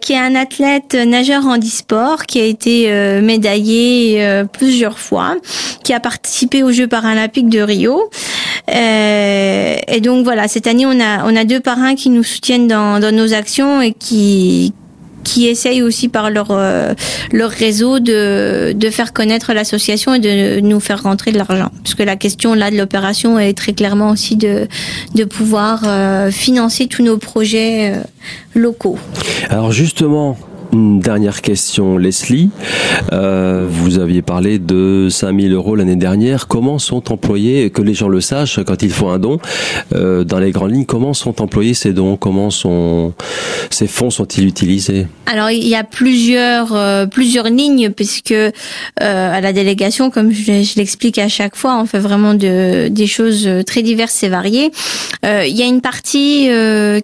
qui 0.02 0.14
est 0.14 0.18
un 0.18 0.36
athlète 0.36 0.94
nageur 0.96 1.23
handisport 1.32 2.26
qui 2.26 2.40
a 2.40 2.46
été 2.46 2.90
médaillé 3.22 4.44
plusieurs 4.52 5.00
fois 5.00 5.38
qui 5.84 5.94
a 5.94 6.00
participé 6.00 6.64
aux 6.64 6.72
Jeux 6.72 6.88
paralympiques 6.88 7.50
de 7.50 7.62
Rio. 7.62 8.10
Euh, 8.74 9.76
et 9.88 10.02
donc 10.02 10.24
voilà, 10.24 10.48
cette 10.48 10.68
année 10.68 10.86
on 10.86 11.00
a 11.00 11.44
deux 11.44 11.60
parrains 11.60 11.96
qui 11.96 12.10
nous 12.10 12.24
soutiennent 12.24 12.68
dans, 12.68 13.00
nos 13.14 13.34
actions 13.34 13.82
et 13.82 13.94
qui 13.94 14.74
essayent 15.38 15.82
aussi 15.82 16.08
par 16.08 16.30
leur 16.30 16.52
euh, 16.52 16.94
réseau 17.32 18.00
de 18.00 18.90
faire 18.92 19.14
connaître 19.14 19.54
l'association 19.54 20.14
et 20.16 20.20
de 20.20 20.62
nous 20.62 20.80
faire 20.80 21.04
rentrer 21.04 21.32
de 21.32 21.38
l'argent. 21.38 21.70
Parce 21.84 21.96
que 21.96 22.04
la 22.04 22.16
question 22.16 22.54
là 22.54 22.72
de 22.72 22.78
l'opération 22.78 23.38
est 23.38 23.54
très 23.54 23.74
clairement 23.74 24.12
aussi 24.12 24.38
de 24.38 24.68
pouvoir 25.26 25.82
euh, 25.86 26.32
financer 26.32 26.88
tous 26.88 27.04
nos 27.04 27.18
projets 27.18 27.94
locaux. 28.56 28.98
Alors 29.50 29.72
justement, 29.72 30.38
une 30.74 31.00
dernière 31.00 31.42
question, 31.42 31.98
Leslie. 31.98 32.50
Euh, 33.12 33.66
vous 33.70 34.00
aviez 34.00 34.24
parlé 34.24 34.58
de 34.58 35.08
5000 35.10 35.54
euros 35.54 35.76
l'année 35.76 35.96
dernière. 35.96 36.48
Comment 36.48 36.80
sont 36.80 37.12
employés, 37.12 37.70
que 37.70 37.84
les 37.84 37.94
gens 37.94 38.08
le 38.08 38.22
sachent, 38.22 38.60
quand 38.64 38.82
il 38.82 38.90
faut 38.90 39.10
un 39.10 39.20
don, 39.20 39.40
euh, 39.94 40.24
dans 40.24 40.40
les 40.40 40.52
grandes 40.52 40.72
lignes, 40.72 40.86
comment 40.86 41.14
sont 41.14 41.42
employés 41.42 41.76
ces 41.76 41.94
dons? 41.94 42.18
Comment 42.18 42.50
sont 42.50 43.14
ces 43.70 43.86
fonds 43.86 44.10
sont-ils 44.10 44.48
utilisés? 44.48 45.06
Alors 45.28 45.52
il 45.52 45.68
y 45.68 45.76
a 45.76 45.84
plusieurs 45.84 46.76
euh, 46.76 47.06
plusieurs 47.06 47.50
lignes 47.50 47.92
puisque 47.92 48.36
à 48.98 49.42
la 49.42 49.54
délégation, 49.54 50.10
comme 50.10 50.32
je, 50.32 50.76
l'explique 50.76 51.20
à 51.20 51.28
chaque 51.28 51.56
fois, 51.56 51.80
on 51.80 51.86
fait 51.86 52.00
vraiment 52.00 52.34
de, 52.34 52.88
des 52.88 53.08
choses 53.08 53.48
très 53.66 53.84
diverses 53.84 54.24
et 54.24 54.30
variées. 54.30 54.72
Il 55.24 55.56
y 55.56 55.62
a 55.62 55.66
une 55.66 55.82
partie 55.82 56.50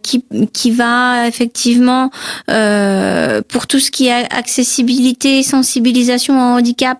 qui 0.01 0.23
qui 0.53 0.71
va 0.71 1.27
effectivement 1.27 2.09
pour 3.59 3.67
tout 3.67 3.79
ce 3.81 3.91
qui 3.91 4.07
est 4.07 4.33
accessibilité, 4.33 5.43
sensibilisation 5.43 6.33
au 6.35 6.57
handicap, 6.59 6.97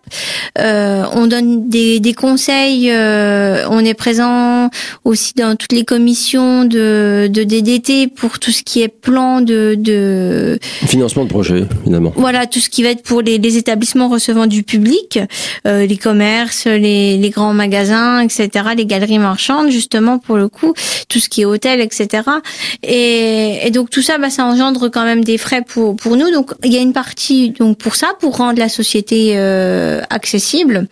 euh, 0.58 1.06
on 1.14 1.26
donne 1.26 1.70
des, 1.70 2.02
des 2.02 2.14
conseils. 2.14 2.92
Euh, 2.92 3.66
on 3.70 3.80
est 3.80 3.94
présent 3.94 4.70
aussi 5.06 5.32
dans 5.38 5.56
toutes 5.56 5.72
les 5.72 5.86
commissions 5.86 6.66
de, 6.66 7.30
de 7.32 7.44
DDT 7.46 8.08
pour 8.08 8.40
tout 8.40 8.52
ce 8.52 8.64
qui 8.64 8.82
est 8.82 8.90
plan 8.90 9.40
de, 9.40 9.76
de 9.80 10.60
financement 10.86 11.24
de 11.24 11.30
projet, 11.30 11.64
évidemment. 11.84 12.12
Voilà, 12.18 12.46
tout 12.46 12.60
ce 12.60 12.68
qui 12.68 12.84
va 12.84 12.90
être 12.90 13.04
pour 13.04 13.22
les, 13.22 13.38
les 13.38 13.56
établissements 13.56 14.10
recevant 14.10 14.46
du 14.46 14.64
public, 14.64 15.18
euh, 15.66 15.86
les 15.86 15.96
commerces, 15.96 16.66
les, 16.66 17.16
les 17.16 17.30
grands 17.30 17.54
magasins, 17.54 18.20
etc., 18.20 18.50
les 18.76 18.86
galeries 18.86 19.18
marchandes, 19.18 19.70
justement 19.70 20.20
pour 20.20 20.36
le 20.36 20.50
coup, 20.50 20.74
tout 21.08 21.20
ce 21.20 21.30
qui 21.30 21.44
est 21.44 21.46
hôtel, 21.46 21.80
etc. 21.80 22.24
Et, 22.84 23.60
et 23.66 23.72
donc 23.72 23.90
tout 23.90 24.02
ça, 24.02 24.18
bah, 24.18 24.30
ça 24.30 24.44
engendre 24.44 24.90
quand 24.90 25.06
même 25.06 25.24
des 25.24 25.38
frais 25.38 25.64
pour 25.66 25.96
pour 25.96 26.18
nous. 26.18 26.30
Donc 26.32 26.49
il 26.64 26.74
y 26.74 26.78
a 26.78 26.82
une 26.82 26.94
partie 26.94 27.52
donc 27.52 27.78
pour 27.78 27.96
ça, 27.96 28.14
pour 28.20 28.38
rendre 28.38 28.60
la 28.60 28.70
société 28.70 29.34
euh, 29.36 30.02
accessible. 30.10 30.88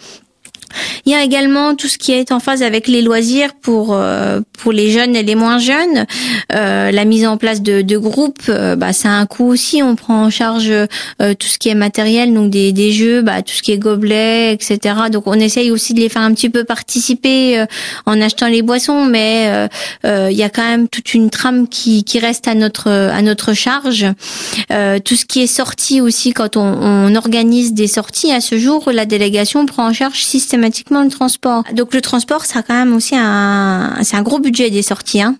Il 1.05 1.11
y 1.11 1.15
a 1.15 1.23
également 1.23 1.75
tout 1.75 1.87
ce 1.87 1.97
qui 1.97 2.11
est 2.11 2.31
en 2.31 2.39
phase 2.39 2.63
avec 2.63 2.87
les 2.87 3.01
loisirs 3.01 3.53
pour 3.61 3.93
euh, 3.93 4.41
pour 4.59 4.71
les 4.71 4.91
jeunes 4.91 5.15
et 5.15 5.23
les 5.23 5.35
moins 5.35 5.59
jeunes. 5.59 6.05
Euh, 6.53 6.91
la 6.91 7.05
mise 7.05 7.25
en 7.25 7.37
place 7.37 7.61
de, 7.61 7.81
de 7.81 7.97
groupes, 7.97 8.41
euh, 8.49 8.75
bah, 8.75 8.93
ça 8.93 9.09
a 9.09 9.11
un 9.13 9.25
coût 9.25 9.47
aussi. 9.47 9.83
On 9.83 9.95
prend 9.95 10.23
en 10.23 10.29
charge 10.29 10.71
tout 11.19 11.47
ce 11.47 11.57
qui 11.57 11.69
est 11.69 11.75
matériel, 11.75 12.33
donc 12.33 12.49
des, 12.49 12.71
des 12.71 12.91
jeux, 12.91 13.21
bah, 13.21 13.41
tout 13.41 13.53
ce 13.53 13.61
qui 13.61 13.71
est 13.71 13.77
gobelets, 13.77 14.53
etc. 14.53 14.95
Donc 15.11 15.27
on 15.27 15.33
essaye 15.33 15.71
aussi 15.71 15.93
de 15.93 15.99
les 15.99 16.09
faire 16.09 16.21
un 16.21 16.33
petit 16.33 16.49
peu 16.49 16.63
participer 16.63 17.65
en 18.05 18.19
achetant 18.21 18.47
les 18.47 18.61
boissons, 18.61 19.05
mais 19.05 19.67
il 20.03 20.37
y 20.37 20.43
a 20.43 20.49
quand 20.49 20.63
même 20.63 20.87
toute 20.87 21.13
une 21.13 21.29
trame 21.29 21.67
qui, 21.67 22.03
qui 22.03 22.19
reste 22.19 22.47
à 22.47 22.55
notre 22.55 22.89
à 22.89 23.21
notre 23.21 23.53
charge. 23.53 24.05
tout 25.05 25.15
ce 25.15 25.25
qui 25.25 25.41
est 25.41 25.47
sorti 25.47 26.01
aussi 26.01 26.33
quand 26.33 26.57
on, 26.57 26.61
on 26.61 27.15
organise 27.15 27.73
des 27.73 27.87
sorties 27.87 28.31
à 28.31 28.41
ce 28.41 28.57
jour, 28.57 28.89
la 28.91 29.05
délégation 29.05 29.65
prend 29.65 29.87
en 29.87 29.93
charge 29.93 30.23
systématiquement 30.23 30.66
systématiquement 30.67 31.03
le 31.03 31.09
transport. 31.09 31.63
Donc 31.73 31.93
le 31.93 32.01
transport, 32.01 32.45
ça 32.45 32.59
a 32.59 32.61
quand 32.61 32.73
même 32.73 32.95
aussi 32.95 33.15
un, 33.17 33.95
c'est 34.03 34.15
un 34.15 34.21
gros 34.21 34.39
budget 34.39 34.69
des 34.69 34.81
sorties. 34.81 35.21
Hein. 35.21 35.35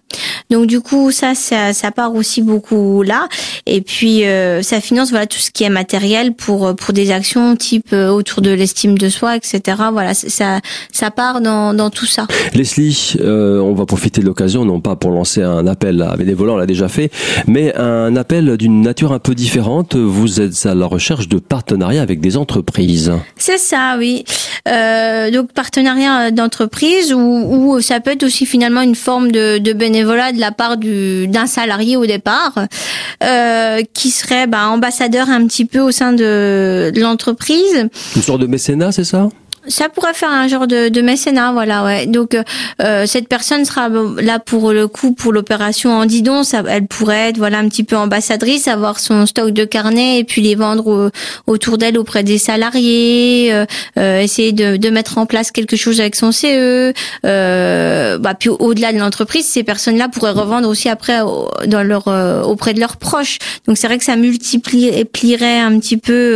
Donc 0.50 0.68
du 0.68 0.80
coup, 0.80 1.12
ça, 1.12 1.36
ça, 1.36 1.74
ça 1.74 1.92
part 1.92 2.16
aussi 2.16 2.42
beaucoup 2.42 3.04
là. 3.04 3.28
Et 3.66 3.82
puis 3.82 4.26
euh, 4.26 4.62
ça 4.62 4.80
finance 4.80 5.10
voilà 5.10 5.28
tout 5.28 5.40
ce 5.40 5.52
qui 5.52 5.64
est 5.64 5.70
matériel 5.70 6.34
pour 6.34 6.76
pour 6.76 6.94
des 6.94 7.12
actions 7.12 7.56
type 7.56 7.92
euh, 7.94 8.10
autour 8.10 8.42
de 8.42 8.52
l'estime 8.52 8.98
de 8.98 9.10
soi, 9.10 9.36
etc. 9.36 9.78
Voilà, 9.92 10.14
ça 10.14 10.60
ça 10.92 11.12
part 11.12 11.42
dans 11.42 11.74
dans 11.74 11.90
tout 11.90 12.06
ça. 12.06 12.28
Leslie, 12.54 13.16
euh, 13.20 13.60
on 13.60 13.74
va 13.74 13.86
profiter 13.86 14.22
de 14.22 14.26
l'occasion, 14.26 14.66
non 14.66 14.80
pas 14.80 14.96
pour 14.96 15.12
lancer 15.12 15.42
un 15.42 15.68
appel 15.68 16.02
à 16.02 16.16
bénévolat, 16.16 16.54
on 16.54 16.58
l'a 16.58 16.66
déjà 16.66 16.88
fait, 16.88 17.12
mais 17.48 17.76
un 17.76 18.16
appel 18.16 18.58
d'une 18.58 18.82
nature 18.82 19.12
un 19.12 19.20
peu 19.20 19.36
différente. 19.36 19.96
Vous 19.96 20.42
êtes 20.42 20.66
à 20.66 20.76
la 20.76 20.86
recherche 20.86 21.28
de 21.28 21.40
partenariats 21.40 22.02
avec 22.02 22.22
des 22.22 22.38
entreprises. 22.38 23.12
C'est 23.38 23.58
ça, 23.58 23.96
oui. 23.98 24.24
Euh, 24.68 25.07
euh, 25.08 25.32
donc 25.32 25.52
partenariat 25.52 26.32
d'entreprise 26.32 27.14
ou, 27.14 27.80
ça 27.82 28.00
peut 28.00 28.12
être 28.12 28.24
aussi 28.24 28.46
finalement 28.46 28.82
une 28.82 28.96
forme 28.96 29.32
de, 29.32 29.74
bénévolat 29.74 30.32
de 30.32 30.40
la 30.40 30.52
part 30.52 30.78
du 30.78 31.28
d'un 31.28 31.48
salarié 31.48 31.98
au 31.98 32.06
départ 32.06 32.54
euh, 33.24 33.82
qui 33.94 34.10
serait 34.10 34.48
bah, 34.48 34.68
ambassadeur 34.68 35.30
un 35.30 35.46
petit 35.48 35.66
peu 35.66 35.80
au 35.80 35.92
sein 35.92 36.14
de, 36.14 36.92
de 36.94 37.02
l'entreprise. 37.02 37.90
Une 38.16 38.22
sorte 38.22 38.42
de 38.42 38.48
mécénat, 38.48 38.92
c'est 38.92 39.04
ça? 39.04 39.30
Ça 39.68 39.90
pourrait 39.90 40.14
faire 40.14 40.32
un 40.32 40.48
genre 40.48 40.68
de, 40.68 40.90
de 40.90 41.02
mécénat, 41.02 41.52
voilà, 41.52 41.84
ouais. 41.84 42.06
Donc 42.06 42.36
euh, 42.36 42.44
euh 42.82 43.06
cette 43.06 43.28
personne 43.28 43.66
sera 43.66 43.90
là 43.90 44.40
pour 44.40 44.72
le 44.72 44.88
coup 44.88 45.14
pour 45.14 45.32
l'opération 45.32 45.92
en 45.92 46.06
didon, 46.06 46.44
ça, 46.44 46.64
elle 46.68 46.88
pourrait 46.88 47.30
être 47.30 47.38
voilà 47.38 47.60
un 47.60 47.70
petit 47.70 47.84
peu 47.84 47.96
ambassadrice, 47.96 48.68
avoir 48.68 49.00
son 49.00 49.26
stock 49.26 49.52
de 49.52 49.66
carnets 49.66 50.20
et 50.20 50.24
puis 50.24 50.42
les 50.42 50.56
vendre 50.56 51.12
autour 51.46 51.78
d'elle 51.78 51.98
auprès 51.98 52.24
des 52.24 52.38
salariés, 52.38 53.50
euh, 53.52 53.66
euh, 53.98 54.22
essayer 54.22 54.52
de, 54.52 54.78
de, 54.78 54.90
mettre 54.90 55.18
en 55.18 55.26
place 55.26 55.52
quelque 55.52 55.76
chose 55.76 56.00
avec 56.00 56.16
son 56.16 56.32
CE. 56.32 56.94
Euh, 57.26 58.18
bah 58.18 58.34
puis 58.34 58.50
au-delà 58.50 58.94
de 58.94 59.00
l'entreprise, 59.00 59.46
ces 59.46 59.64
personnes-là 59.64 60.10
pourraient 60.10 60.32
revendre 60.32 60.68
aussi 60.68 60.90
après 60.90 61.20
dans 61.66 61.84
leur 61.84 62.08
auprès 62.48 62.74
de 62.74 62.80
leurs 62.80 62.98
proches. 62.98 63.40
Donc 63.68 63.78
c'est 63.78 63.88
vrai 63.88 63.98
que 63.98 64.04
ça 64.04 64.16
multiplierait 64.16 65.60
un 65.60 65.80
petit 65.80 65.98
peu 65.98 66.34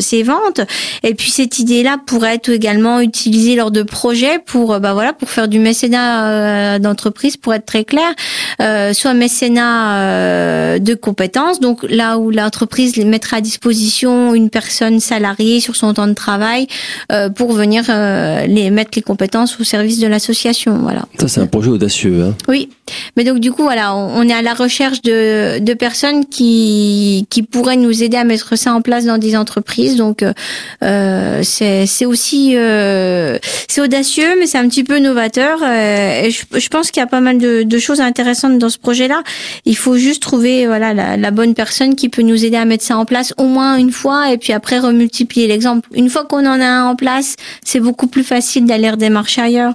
ces 0.00 0.22
ventes. 0.22 0.60
Et 1.02 1.14
puis 1.14 1.30
cette 1.30 1.58
idée-là 1.58 1.96
pourrait 2.04 2.25
être 2.34 2.48
également 2.48 3.00
utilisé 3.00 3.56
lors 3.56 3.70
de 3.70 3.82
projets 3.82 4.38
pour 4.44 4.72
euh, 4.72 4.78
bah 4.78 4.92
voilà 4.92 5.12
pour 5.12 5.30
faire 5.30 5.48
du 5.48 5.58
mécénat 5.58 6.28
euh, 6.28 6.78
d'entreprise 6.78 7.36
pour 7.36 7.54
être 7.54 7.66
très 7.66 7.84
clair. 7.84 8.08
Euh, 8.60 8.92
soit 8.92 9.14
mécénat 9.14 10.78
de 10.78 10.94
compétences 10.94 11.60
donc 11.60 11.84
là 11.88 12.18
où 12.18 12.30
l'entreprise 12.30 12.96
mettra 12.98 13.38
à 13.38 13.40
disposition 13.40 14.34
une 14.34 14.50
personne 14.50 15.00
salariée 15.00 15.60
sur 15.60 15.76
son 15.76 15.94
temps 15.94 16.06
de 16.06 16.14
travail 16.14 16.66
pour 17.34 17.52
venir 17.52 17.84
les 18.46 18.70
mettre 18.70 18.92
les 18.96 19.02
compétences 19.02 19.58
au 19.60 19.64
service 19.64 19.98
de 19.98 20.06
l'association 20.06 20.78
voilà. 20.78 21.02
Ça 21.18 21.28
c'est 21.28 21.40
un 21.40 21.46
projet 21.46 21.70
audacieux 21.70 22.22
hein. 22.22 22.34
oui. 22.48 22.68
Mais 23.16 23.24
donc 23.24 23.40
du 23.40 23.52
coup 23.52 23.62
voilà 23.62 23.94
on, 23.94 24.28
est 24.28 24.32
à 24.32 24.42
la 24.42 24.54
recherche 24.54 25.02
de, 25.02 25.58
de 25.58 25.74
personnes 25.74 26.24
qui 26.26 27.26
qui 27.30 27.42
pourraient 27.42 27.76
nous 27.76 28.02
aider 28.02 28.16
à 28.16 28.24
mettre 28.24 28.56
ça 28.56 28.72
en 28.72 28.80
place 28.80 29.04
dans 29.04 29.18
des 29.18 29.36
entreprises. 29.36 29.96
Donc 29.96 30.24
c'est 30.80 31.86
c'est 31.86 32.06
aussi 32.06 32.15
aussi, 32.16 32.56
euh, 32.56 33.38
c'est 33.68 33.82
audacieux, 33.82 34.36
mais 34.38 34.46
c'est 34.46 34.56
un 34.56 34.68
petit 34.68 34.84
peu 34.84 34.98
novateur. 34.98 35.58
euh, 35.62 36.30
je, 36.30 36.58
je 36.58 36.68
pense 36.68 36.90
qu'il 36.90 37.02
y 37.02 37.04
a 37.04 37.06
pas 37.06 37.20
mal 37.20 37.36
de, 37.36 37.62
de 37.62 37.78
choses 37.78 38.00
intéressantes 38.00 38.58
dans 38.58 38.70
ce 38.70 38.78
projet-là. 38.78 39.22
Il 39.66 39.76
faut 39.76 39.98
juste 39.98 40.22
trouver 40.22 40.66
voilà 40.66 40.94
la, 40.94 41.18
la 41.18 41.30
bonne 41.30 41.52
personne 41.52 41.94
qui 41.94 42.08
peut 42.08 42.22
nous 42.22 42.42
aider 42.46 42.56
à 42.56 42.64
mettre 42.64 42.84
ça 42.84 42.96
en 42.96 43.04
place 43.04 43.34
au 43.36 43.44
moins 43.44 43.76
une 43.76 43.92
fois, 43.92 44.32
et 44.32 44.38
puis 44.38 44.54
après 44.54 44.78
remultiplier 44.78 45.46
l'exemple. 45.46 45.86
Une 45.92 46.08
fois 46.08 46.24
qu'on 46.24 46.46
en 46.46 46.58
a 46.58 46.66
un 46.66 46.84
en 46.86 46.96
place, 46.96 47.36
c'est 47.62 47.80
beaucoup 47.80 48.06
plus 48.06 48.24
facile 48.24 48.64
d'aller 48.64 48.90
redémarcher 48.90 49.42
ailleurs. 49.42 49.74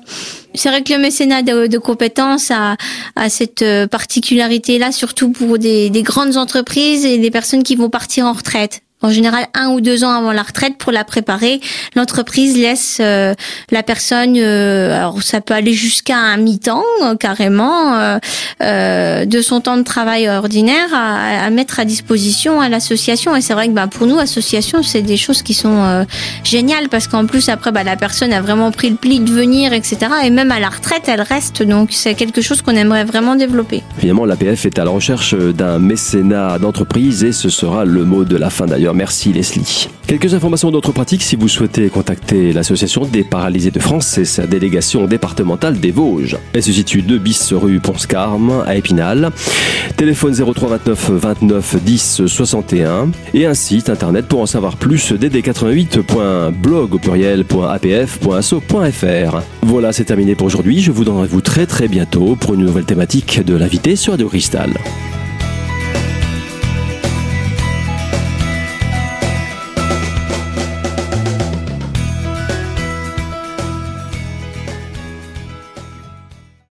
C'est 0.55 0.69
vrai 0.69 0.81
que 0.81 0.91
le 0.93 0.99
mécénat 0.99 1.43
de, 1.43 1.67
de 1.67 1.77
compétences 1.77 2.49
a, 2.49 2.75
a 3.15 3.29
cette 3.29 3.61
euh, 3.61 3.85
particularité-là, 3.87 4.91
surtout 4.91 5.29
pour 5.31 5.59
des, 5.59 5.91
des 5.91 6.03
grandes 6.03 6.37
entreprises 6.37 7.05
et 7.05 7.19
des 7.19 7.31
personnes 7.31 7.63
qui 7.63 7.75
vont 7.75 7.89
partir 7.89 8.25
en 8.25 8.33
retraite. 8.33 8.81
En 9.03 9.09
général, 9.09 9.47
un 9.53 9.69
ou 9.69 9.81
deux 9.81 10.03
ans 10.03 10.11
avant 10.11 10.31
la 10.31 10.43
retraite, 10.43 10.77
pour 10.77 10.91
la 10.91 11.03
préparer, 11.03 11.59
l'entreprise 11.95 12.55
laisse 12.57 12.97
euh, 13.01 13.33
la 13.71 13.83
personne, 13.83 14.35
euh, 14.37 14.95
alors 14.95 15.23
ça 15.23 15.41
peut 15.41 15.53
aller 15.53 15.73
jusqu'à 15.73 16.17
un 16.17 16.37
mi-temps 16.37 16.83
euh, 17.03 17.15
carrément, 17.15 17.95
euh, 17.95 18.19
euh, 18.61 19.25
de 19.25 19.41
son 19.41 19.59
temps 19.61 19.77
de 19.77 19.83
travail 19.83 20.29
ordinaire 20.29 20.89
à, 20.93 21.45
à 21.45 21.49
mettre 21.49 21.79
à 21.79 21.85
disposition 21.85 22.61
à 22.61 22.69
l'association. 22.69 23.35
Et 23.35 23.41
c'est 23.41 23.53
vrai 23.53 23.67
que 23.67 23.73
bah, 23.73 23.87
pour 23.87 24.05
nous, 24.05 24.19
association, 24.19 24.83
c'est 24.83 25.01
des 25.01 25.17
choses 25.17 25.41
qui 25.41 25.53
sont 25.53 25.83
euh, 25.83 26.03
géniales 26.43 26.89
parce 26.89 27.07
qu'en 27.07 27.25
plus 27.25 27.49
après, 27.49 27.71
bah, 27.71 27.83
la 27.83 27.95
personne 27.95 28.31
a 28.33 28.41
vraiment 28.41 28.71
pris 28.71 28.89
le 28.89 28.97
pli 28.97 29.19
de 29.19 29.31
venir, 29.31 29.73
etc. 29.73 29.97
Et 30.25 30.29
même 30.29 30.51
à 30.51 30.59
la 30.59 30.69
retraite, 30.69 31.03
elle 31.07 31.21
reste. 31.21 31.63
Donc 31.63 31.89
c'est 31.91 32.13
quelque 32.13 32.41
chose 32.41 32.61
qu'on 32.61 32.75
aimerait 32.75 33.05
vraiment 33.05 33.35
développer. 33.35 33.81
Finalement, 33.97 34.25
l'APF 34.25 34.65
est 34.65 34.77
à 34.77 34.85
la 34.85 34.91
recherche 34.91 35.33
d'un 35.35 35.79
mécénat 35.79 36.59
d'entreprise 36.59 37.23
et 37.23 37.31
ce 37.31 37.49
sera 37.49 37.83
le 37.85 38.05
mot 38.05 38.23
de 38.25 38.37
la 38.37 38.49
fin 38.49 38.65
d'ailleurs. 38.67 38.90
Merci 38.93 39.33
Leslie. 39.33 39.89
Quelques 40.07 40.33
informations 40.33 40.71
d'autres 40.71 40.91
pratiques 40.91 41.23
si 41.23 41.35
vous 41.35 41.47
souhaitez 41.47 41.89
contacter 41.89 42.51
l'association 42.51 43.05
des 43.05 43.23
paralysés 43.23 43.71
de 43.71 43.79
France, 43.79 44.07
c'est 44.07 44.25
sa 44.25 44.45
délégation 44.45 45.05
départementale 45.05 45.79
des 45.79 45.91
Vosges. 45.91 46.37
Elle 46.53 46.63
se 46.63 46.71
situe 46.71 47.01
2 47.01 47.17
bis 47.17 47.53
rue 47.53 47.79
Ponscarme 47.79 48.63
à 48.67 48.75
Épinal. 48.75 49.31
Téléphone 49.95 50.33
03 50.33 50.69
29 50.69 51.11
29 51.11 51.83
10 51.83 52.21
61 52.25 53.11
et 53.33 53.45
un 53.45 53.53
site 53.53 53.89
internet 53.89 54.27
pour 54.27 54.41
en 54.41 54.45
savoir 54.45 54.75
plus 54.75 55.13
dd88.blog 55.13 56.95
au 56.95 56.99
pluriel.apf.asso.fr. 56.99 59.41
Voilà, 59.63 59.93
c'est 59.93 60.05
terminé 60.05 60.35
pour 60.35 60.47
aujourd'hui. 60.47 60.81
Je 60.81 60.91
vous 60.91 61.05
donne 61.05 61.15
rendez-vous 61.15 61.41
très 61.41 61.65
très 61.65 61.87
bientôt 61.87 62.35
pour 62.35 62.53
une 62.53 62.65
nouvelle 62.65 62.85
thématique 62.85 63.43
de 63.45 63.55
l'invité 63.55 63.95
sur 63.95 64.13
Radio 64.13 64.27
Cristal. 64.27 64.71